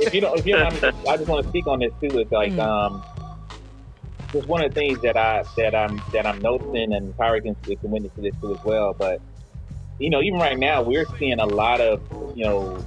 [0.00, 2.18] if you don't, if you don't, I just want to speak on this too.
[2.18, 3.02] It's like, um,
[4.32, 7.54] just one of the things that I that I'm that I'm noticing, and Tyra can,
[7.54, 8.94] can witness to this too as well.
[8.94, 9.20] But
[9.98, 12.00] you know, even right now, we're seeing a lot of
[12.36, 12.82] you know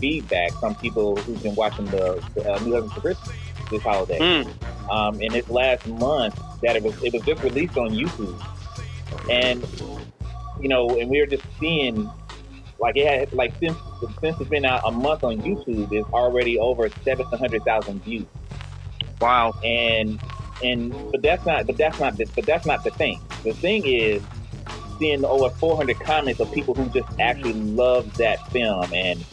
[0.00, 3.36] feedback from people who've been watching the, the uh, New Husband for Christmas
[3.70, 4.18] this holiday.
[4.18, 4.90] Mm.
[4.90, 8.40] Um, in this last month, that it was it was just released on YouTube,
[9.30, 9.64] and
[10.60, 12.10] you know, and we are just seeing
[12.78, 13.76] like it had like since
[14.20, 18.26] since it's been out a month on YouTube, it's already over seven hundred thousand views.
[19.20, 19.54] Wow.
[19.64, 20.20] And
[20.62, 23.20] and but that's not but that's not the, but that's not the thing.
[23.44, 24.22] The thing is
[24.98, 29.24] seeing over four hundred comments of people who just actually love that film and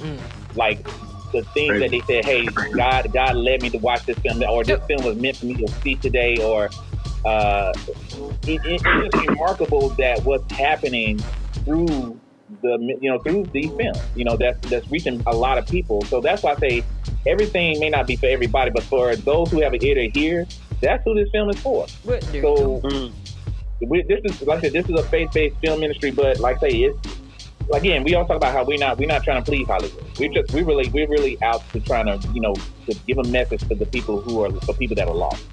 [0.55, 0.85] like
[1.31, 2.45] the things that they said, hey,
[2.75, 5.55] God God led me to watch this film or this film was meant for me
[5.55, 6.69] to see today or
[7.25, 7.71] uh,
[8.45, 11.17] it, it, it's just remarkable that what's happening
[11.65, 12.19] through
[12.61, 16.01] the you know through these films you know that's that's reaching a lot of people.
[16.03, 16.83] So that's why i say
[17.25, 20.45] everything may not be for everybody but for those who have an ear to hear
[20.81, 21.85] that's who this film is for
[22.41, 22.81] so
[23.81, 26.69] we, this is like i said this is a faith-based film industry, but like i
[26.69, 26.97] say it's
[27.73, 30.29] again we all talk about how we're not we're not trying to please hollywood we're
[30.29, 32.53] just we really we're really out to trying to you know
[32.87, 35.43] to give a message to the people who are for people that are lost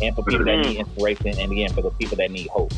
[0.00, 0.66] and for people that Mhm.
[0.66, 2.72] need inspiration and again for the people that need hope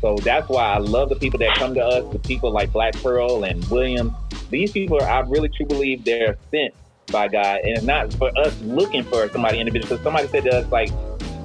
[0.00, 3.02] so that's why I love the people that come to us, the people like Blaque
[3.02, 4.12] Pearl and Williams.
[4.50, 6.74] These people, are, I really truly believe they're sent
[7.08, 9.88] by God, and it's not for us looking for somebody individual.
[9.96, 10.90] Because somebody said to us, like,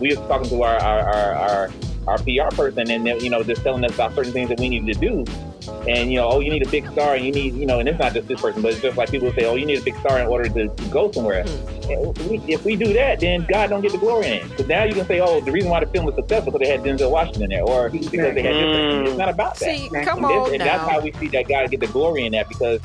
[0.01, 1.69] we was talking to our our, our, our,
[2.07, 4.67] our PR person, and they, you know, just telling us about certain things that we
[4.67, 5.25] needed to do.
[5.87, 7.87] And you know, oh, you need a big star, and you need, you know, and
[7.87, 9.83] it's not just this person, but it's just like people say, oh, you need a
[9.83, 11.45] big star in order to, to go somewhere.
[11.89, 14.49] And we, if we do that, then God don't get the glory in it.
[14.49, 16.71] Because now you can say, oh, the reason why the film was successful because they
[16.71, 18.71] had Denzel Washington there, or because they had this.
[18.71, 19.07] Mm.
[19.07, 19.65] It's not about that.
[19.65, 22.25] See, come and this- on and that's how we see that God get the glory
[22.25, 22.79] in that because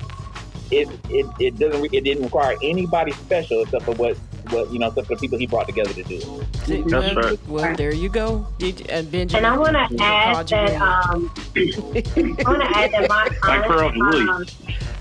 [0.71, 4.19] it it, it doesn't re- it didn't require anybody special except for what
[4.51, 6.21] what you know except for the people he brought together to do.
[6.65, 7.49] See, That's well, right.
[7.49, 8.47] well, there you go.
[8.59, 9.45] Did, and Benjamin.
[9.45, 13.89] And I want to add that um, I want to add that my Like Pearl
[13.89, 14.57] and aunt,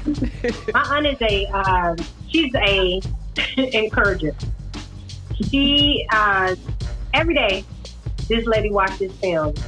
[0.07, 0.29] um,
[0.73, 1.97] my aunt is a um,
[2.29, 3.01] she's a
[3.57, 4.35] encourager.
[5.49, 6.55] She uh,
[7.13, 7.65] every day
[8.27, 9.61] this lady watches films.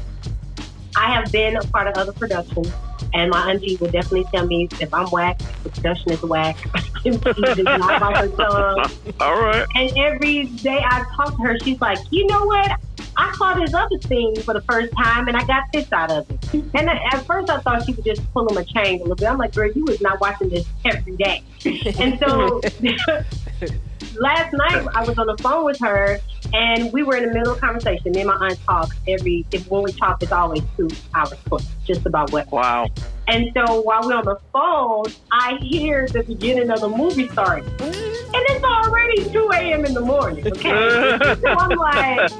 [0.96, 2.72] I have been a part of other productions,
[3.18, 6.58] and my auntie would definitely tell me if I'm whack, the production is whack.
[7.04, 8.92] She does not bite her tongue.
[9.22, 9.66] All right.
[9.76, 12.80] And every day I talk to her, she's like, you know what?
[13.16, 16.30] I saw this other scene for the first time and I got this out of
[16.30, 16.54] it.
[16.54, 19.30] And at first I thought she was just pulling a chain a little bit.
[19.30, 21.44] I'm like, girl, you was not watching this every day.
[22.00, 22.62] And so
[24.20, 26.20] last night I was on the phone with her
[26.54, 28.12] and we were in the middle of a conversation.
[28.14, 31.66] Me and my aunt talk every, if when we talk, it's always two hours plus,
[31.86, 32.88] just about what Wow.
[33.28, 37.70] and so while we're on the phone, I hear the beginning of the movie starting.
[37.80, 39.86] And it's already 2 a.m.
[39.86, 41.18] in the morning, okay?
[41.42, 42.32] so I'm like,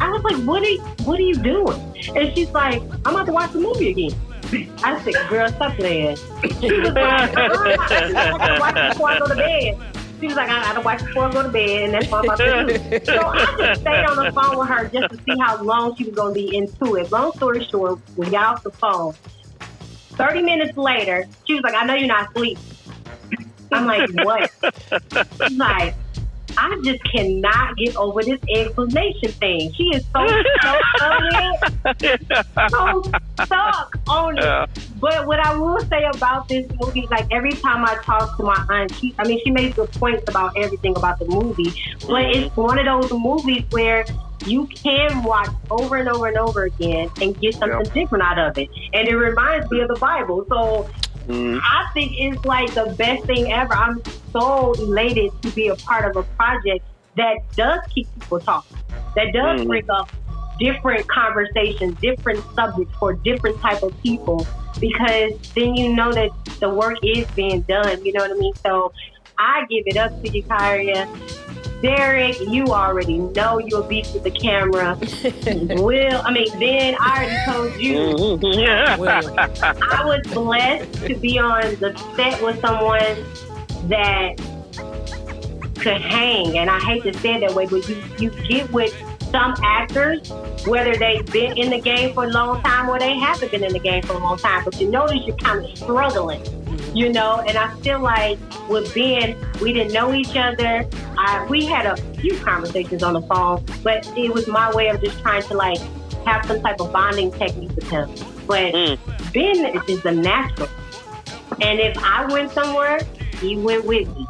[0.00, 1.94] I was like, what are, you, what are you doing?
[2.16, 4.18] And she's like, I'm about to watch the movie again.
[4.84, 6.16] I said, girl, stop playing.
[6.60, 9.74] She was like, "Uh, I gotta watch it before I go to bed.
[10.20, 12.24] She was like, I gotta watch before I go to bed, and that's what I'm
[12.24, 13.04] about to do.
[13.04, 16.04] So I just stayed on the phone with her just to see how long she
[16.04, 17.12] was gonna be into it.
[17.12, 19.14] Long story short, we got off the phone.
[20.16, 22.58] 30 minutes later, she was like, I know you're not asleep.
[23.72, 24.50] I'm like, what?
[25.48, 25.94] She's like,
[26.58, 29.72] I just cannot get over this explanation thing.
[29.74, 30.26] She is so
[30.58, 31.28] stuck on
[32.00, 32.36] it.
[32.70, 33.02] So
[33.44, 34.68] stuck on it.
[35.00, 38.66] But what I will say about this movie, like every time I talk to my
[38.70, 41.72] aunt, she, I mean, she makes good points about everything about the movie.
[42.00, 42.42] But mm-hmm.
[42.44, 44.04] it's one of those movies where
[44.44, 48.58] you can watch over and over and over again and get something different out of
[48.58, 48.68] it.
[48.92, 50.44] And it reminds me of the Bible.
[50.48, 50.88] So
[51.28, 53.74] I think it's like the best thing ever.
[53.74, 54.02] I'm
[54.34, 56.84] so elated to be a part of a project
[57.16, 58.78] that does keep people talking,
[59.14, 59.66] that does Mhm.
[59.66, 60.10] bring up
[60.58, 64.48] different conversations, different subjects for different type of people
[64.80, 68.04] because then you know that the work is being done.
[68.04, 68.52] You know what I mean?
[68.66, 68.92] So
[69.38, 71.06] I give it up to you, Kyria.
[71.82, 74.98] Derek, you already know you'll be with the camera.
[75.82, 77.96] Will, I mean, then I already told you.
[78.38, 79.82] Mm-hmm.
[79.82, 83.24] I was blessed to be on the set with someone
[83.88, 84.36] that
[85.76, 86.58] could hang.
[86.58, 88.94] And I hate to say it that way, but you, you get with
[89.30, 90.30] some actors,
[90.66, 93.72] whether they've been in the game for a long time or they haven't been in
[93.72, 96.42] the game for a long time, but you notice you're kind of struggling,
[96.96, 97.44] you know?
[97.46, 98.38] And I feel like
[98.68, 100.88] with Ben, we didn't know each other.
[101.18, 105.02] I, we had a few conversations on the phone, but it was my way of
[105.02, 105.78] just trying to like
[106.24, 108.10] have some type of bonding technique with him.
[108.46, 109.30] But hmm.
[109.32, 110.68] Ben is a natural.
[111.60, 113.00] And if I went somewhere,
[113.40, 114.26] he went with me.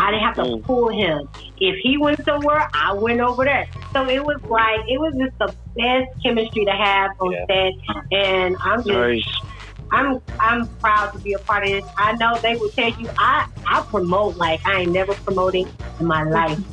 [0.00, 0.62] I didn't have to hmm.
[0.62, 1.28] pull him.
[1.60, 3.68] If he went somewhere, I went over there.
[3.92, 7.72] So it was like it was just the best chemistry to have on set,
[8.12, 9.47] and I'm just.
[9.90, 11.84] I'm I'm proud to be a part of this.
[11.96, 15.68] I know they will tell you I I promote like I ain't never promoting
[15.98, 16.58] in my life.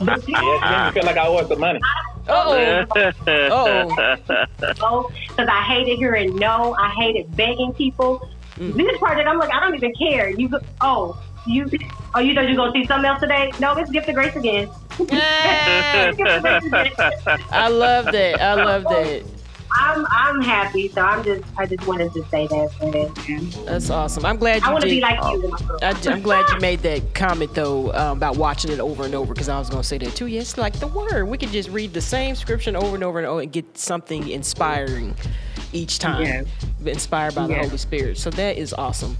[0.00, 1.80] Yeah, you feel like I owe some money.
[2.28, 3.94] Oh,
[4.80, 6.74] Oh, because I hated hearing no.
[6.78, 8.20] I hated begging people.
[8.56, 8.76] Mm.
[8.76, 10.30] This part that I'm like, I don't even care.
[10.30, 11.68] You go, oh, you
[12.14, 13.52] oh you thought you gonna see something else today?
[13.58, 14.68] No, it's gift of grace again.
[14.98, 16.92] Gift of grace again.
[17.50, 18.40] I love that.
[18.40, 19.24] I love that.
[19.72, 23.64] I'm I'm happy, so I'm just I just wanted to say that.
[23.66, 24.24] That's awesome.
[24.24, 25.56] I'm glad you I want to be like you.
[25.82, 29.32] I, am glad you made that comment though um, about watching it over and over
[29.32, 30.26] because I was going to say that too.
[30.26, 31.24] Yeah, it's like the word.
[31.28, 34.28] We could just read the same scripture over and over and over and get something
[34.28, 35.14] inspiring
[35.72, 36.46] each time, Yes.
[36.84, 38.18] inspired by the Holy Spirit.
[38.18, 39.16] So that is awesome.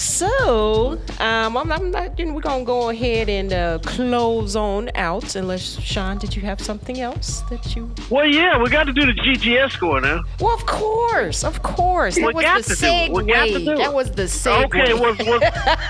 [0.00, 2.18] So um, I'm, I'm not.
[2.18, 5.36] You know, we're gonna go ahead and uh, close on out.
[5.36, 7.90] Unless Sean, did you have something else that you?
[8.08, 10.22] Well, yeah, we got to do the GGS score now.
[10.40, 12.14] Well, of course, of course.
[12.16, 13.12] That We was got the to do it.
[13.12, 13.58] We got to segue.
[13.58, 13.94] do That it.
[13.94, 14.64] was the segue.
[14.64, 15.40] Okay, well, well,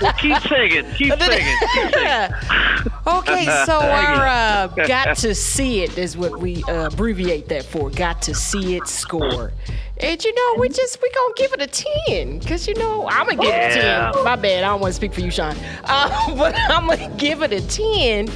[0.01, 0.85] well keep singing.
[0.95, 1.57] Keep singing.
[1.73, 2.90] Keep singing.
[3.07, 7.89] okay, so our uh, got to see it is what we uh, abbreviate that for.
[7.89, 9.51] Got to see it score.
[9.99, 13.27] And you know, we just we gonna give it a ten because you know I'm
[13.27, 14.23] gonna give it a ten.
[14.23, 17.43] My bad, I don't want to speak for you, Sean, uh, but I'm gonna give
[17.43, 18.27] it a ten.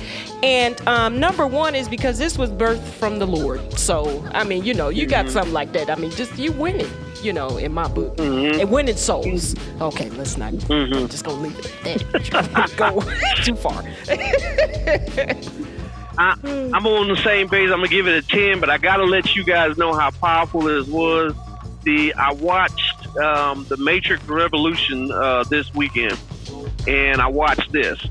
[0.44, 3.80] And um, number one is because this was birthed from the Lord.
[3.80, 5.90] So I mean, you know, you got something like that.
[5.90, 6.90] I mean, just you winning.
[7.26, 9.56] You know, in my book, and winning souls.
[9.82, 10.54] Okay, let's not.
[10.70, 12.72] I'm just gonna leave it at that.
[12.78, 13.02] Go
[13.44, 13.84] too far.
[16.20, 16.36] I,
[16.72, 17.72] I'm on the same page.
[17.72, 20.62] I'm gonna give it a ten, but I gotta let you guys know how powerful
[20.62, 21.34] this was.
[21.82, 26.20] The I watched um, the Matrix Revolution uh, this weekend,
[26.88, 28.06] and I watched this,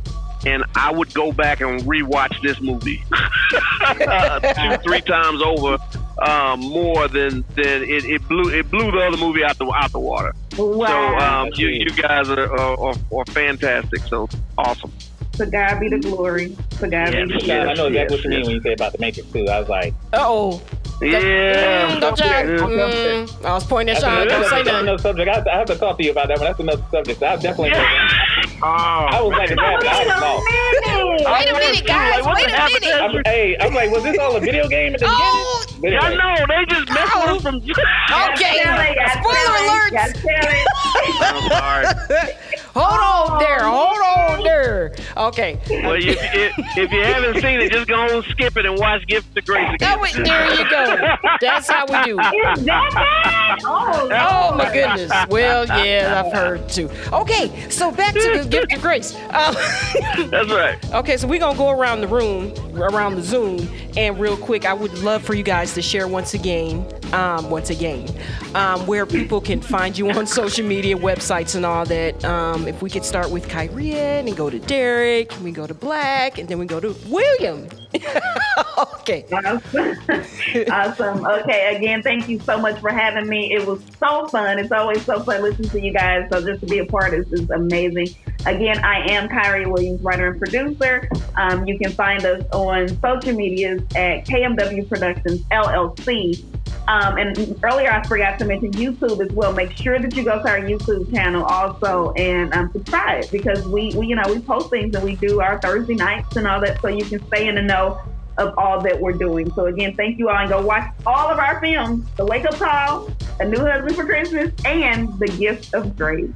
[0.45, 3.05] and I would go back and rewatch this movie
[3.53, 5.79] two, three times over,
[6.19, 9.93] um, more than than it, it blew it blew the other movie out the out
[9.93, 10.33] the water.
[10.57, 10.87] Wow.
[10.87, 14.01] So um, you you guys are, are, are, are fantastic.
[14.03, 14.93] So awesome.
[15.33, 16.57] To God be the glory.
[16.79, 17.15] To God Yes.
[17.15, 17.47] be the glory.
[17.47, 19.49] Yeah, I know exactly yes, what you mean when you say about the Matrix too.
[19.49, 20.63] I was like, oh.
[21.03, 21.91] Yeah.
[21.97, 22.43] Mm, don't Yeah.
[22.43, 22.49] you?
[22.59, 24.29] Mm, I was pointing at that's, Sean.
[24.29, 24.81] Don't say nothing.
[24.89, 25.29] another subject.
[25.29, 26.47] I have, to, I have to talk to you about that one.
[26.47, 27.23] That's another subject.
[27.23, 27.73] I definitely.
[28.63, 29.29] I Oh.
[29.29, 30.47] was like, a grab, but I was lost.
[30.47, 32.25] Wait a minute, guys.
[32.25, 33.03] Like, Wait a minute.
[33.03, 35.99] I'm, hey, I'm like, was this all a video game at the Oh, beginning?
[36.01, 37.57] But I know they just messed with us from.
[37.57, 37.75] okay.
[38.63, 39.93] Tell it, Spoiler alert.
[39.93, 40.67] gotta tell it.
[41.21, 42.33] I'm sorry.
[42.75, 43.61] Hold on there.
[43.65, 44.93] Hold on there.
[45.17, 45.61] Okay.
[45.71, 49.07] Well, if, if, if you haven't seen it, just go on skip it and watch
[49.07, 49.77] Gift of Grace again.
[49.79, 51.29] That was, there you go.
[51.41, 52.19] That's how we do.
[52.21, 53.59] Is that bad?
[53.65, 55.11] Oh, Oh my goodness.
[55.29, 56.91] Well, yeah, I've heard too.
[57.13, 59.15] Okay, so back to the gift of grace.
[59.31, 59.55] Um,
[60.31, 60.79] That's right.
[60.95, 64.75] okay, so we're gonna go around the room, around the Zoom, and real quick, I
[64.75, 68.09] would love for you guys to share once again, um, once again,
[68.55, 72.25] um, where people can find you on social media, websites, and all that.
[72.25, 75.75] Um, if we could start with Kyrie and go to Derek, and we go to
[75.75, 77.69] Blaque, and then we go to William.
[79.01, 79.25] okay.
[80.71, 81.25] awesome.
[81.25, 83.53] Okay, again, thank you so much for having me.
[83.53, 84.59] It was so fun.
[84.59, 86.29] It's always so fun listening to you guys.
[86.31, 88.09] So just to be a part this is amazing.
[88.47, 91.09] Again, I am Kyrie Williams, writer and producer.
[91.37, 96.45] Um, you can find us on social medias at KMW Productions LLC.
[96.87, 99.53] Um, and earlier I forgot to mention YouTube as well.
[99.53, 103.95] Make sure that you go to our YouTube channel also and um, subscribe because we,
[103.95, 106.81] we, you know, we post things and we do our Thursday nights and all that,
[106.83, 108.01] so you can stay in the know
[108.37, 109.51] of all that we're doing.
[109.53, 112.55] So again, thank you all, and go watch all of our films: The Wake Up
[112.55, 113.11] Call,
[113.41, 116.31] A New Husband for Christmas, and The Gift of Grace.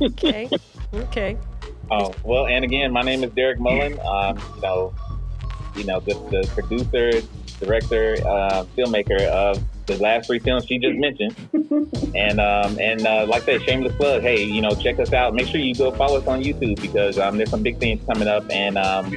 [0.00, 0.48] Okay.
[0.94, 1.36] Okay.
[1.90, 3.98] Oh well, and again, my name is Derek Mullen.
[4.06, 4.94] Um, you know,
[5.76, 7.20] you know, the, the producer,
[7.60, 11.34] director, uh, filmmaker of the last three films she just mentioned.
[12.14, 14.22] and um, and uh, like I said, shameless plug.
[14.22, 15.34] Hey, you know, check us out.
[15.34, 18.28] Make sure you go follow us on YouTube because um, there's some big things coming
[18.28, 19.12] up, and um,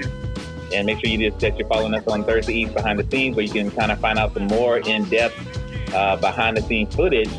[0.74, 3.36] and make sure you just that you're following us on Thursday Eats behind the scenes,
[3.36, 7.32] where you can kind of find out some more in-depth uh, behind-the-scenes footage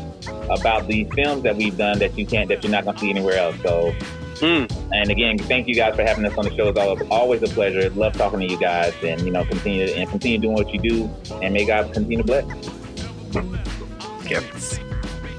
[0.49, 3.09] about these films that we've done that you can't that you're not going to see
[3.09, 3.55] anywhere else.
[3.61, 3.93] So.
[4.39, 4.65] Hmm.
[4.93, 6.69] And again, thank you guys for having us on the show.
[6.69, 7.89] It's always a pleasure.
[7.89, 11.09] Love talking to you guys, and you know, continue and continue doing what you do,
[11.41, 12.45] and may God continue to bless.
[14.29, 14.79] Yes.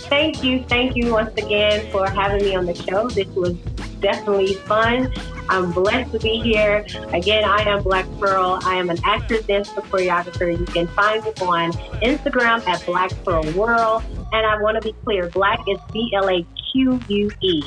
[0.08, 3.08] Thank you, thank you once again for having me on the show.
[3.08, 3.54] This was
[4.00, 5.12] definitely fun.
[5.48, 6.84] I'm blessed to be here.
[7.12, 8.60] Again, I am Blaque Pearl.
[8.64, 10.56] I am an actress, dancer, choreographer.
[10.56, 11.72] You can find me on
[12.02, 14.02] Instagram at Blaque Pearl World.
[14.32, 17.62] And I want to be clear, Blaque is B L A Q U E.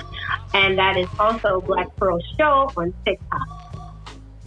[0.54, 3.64] And that is also Blaque Pearl Show on TikTok.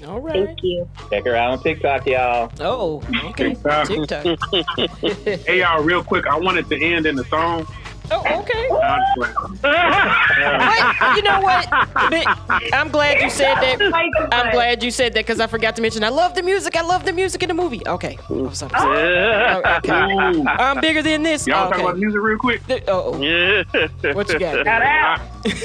[0.07, 0.47] All right.
[0.47, 0.89] Thank you.
[1.11, 2.53] Check her out on TikTok, y'all.
[2.61, 3.55] Oh, okay.
[3.55, 3.89] TikTok.
[3.89, 4.99] TikTok.
[5.47, 7.67] hey y'all, real quick, I wanted to end in the song.
[8.11, 8.69] Oh, okay.
[8.69, 10.61] Nah, I'm just playing.
[10.69, 11.69] Wait, you know what?
[11.95, 14.29] But I'm glad you said that.
[14.33, 16.77] I'm glad you said that because I forgot to mention I love the music.
[16.77, 17.83] I love the music in the movie.
[17.87, 18.19] Okay.
[18.31, 18.73] Oh, sorry.
[18.75, 19.79] Yeah.
[19.79, 20.45] Okay.
[20.59, 21.47] I'm bigger than this.
[21.47, 22.63] Y'all talk about music real quick.
[22.89, 23.65] Oh, Yeah.
[24.13, 25.21] what you got?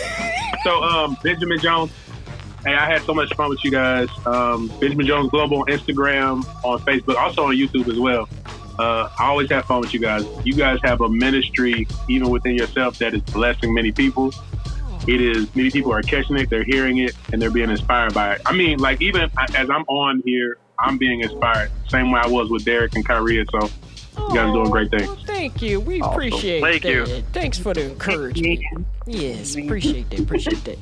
[0.63, 1.91] So, um, Benjamin Jones.
[2.63, 4.07] Hey, I had so much fun with you guys.
[4.27, 8.29] Um, Benjamin Jones Global on Instagram, on Facebook, also on YouTube as well.
[8.81, 10.25] Uh, I always have fun with you guys.
[10.43, 14.33] You guys have a ministry, even within yourself, that is blessing many people.
[15.07, 18.33] It is many people are catching it, they're hearing it, and they're being inspired by
[18.33, 18.41] it.
[18.43, 21.69] I mean, like even as I'm on here, I'm being inspired.
[21.89, 23.45] Same way I was with Derek and Kyria.
[23.51, 23.69] So
[24.29, 25.07] you guys are doing great things.
[25.07, 25.79] Oh, thank you.
[25.79, 26.61] We appreciate it.
[26.61, 26.89] Thank that.
[26.91, 27.21] you.
[27.33, 28.87] Thanks for the encouragement.
[29.07, 30.19] Yes, appreciate that.
[30.19, 30.77] Appreciate that.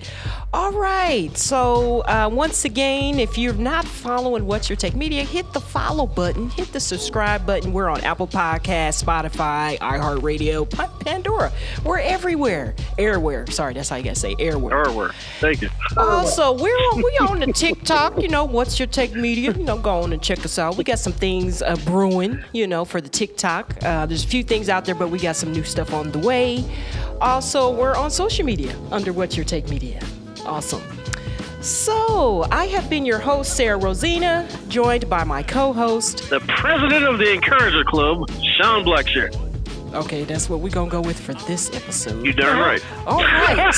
[0.51, 1.35] All right.
[1.37, 6.05] So uh, once again, if you're not following What's Your Take Media, hit the follow
[6.05, 7.71] button, hit the subscribe button.
[7.71, 10.69] We're on Apple Podcasts, Spotify, iHeartRadio,
[11.05, 11.51] Pandora.
[11.85, 12.75] We're everywhere.
[12.97, 13.49] Airware.
[13.51, 14.87] Sorry, that's how you gotta say airware.
[14.87, 15.11] Erwin.
[15.39, 15.69] Thank you.
[15.95, 18.21] Also, we're on, we on the TikTok.
[18.21, 19.53] You know, what's your take media?
[19.53, 20.75] You know, go on and check us out.
[20.75, 22.43] We got some things uh, brewing.
[22.51, 23.81] You know, for the TikTok.
[23.81, 26.19] Uh, there's a few things out there, but we got some new stuff on the
[26.19, 26.65] way.
[27.21, 30.01] Also, we're on social media under What's Your Take Media.
[30.45, 30.81] Awesome.
[31.61, 36.29] So, I have been your host, Sarah Rosina, joined by my co-host.
[36.29, 39.35] The president of the Encourager Club, Sean Blackshirt.
[39.93, 42.23] Okay, that's what we're gonna go with for this episode.
[42.23, 42.85] You're darn right.
[43.05, 43.73] All right.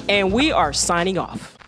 [0.08, 1.58] and we are signing off.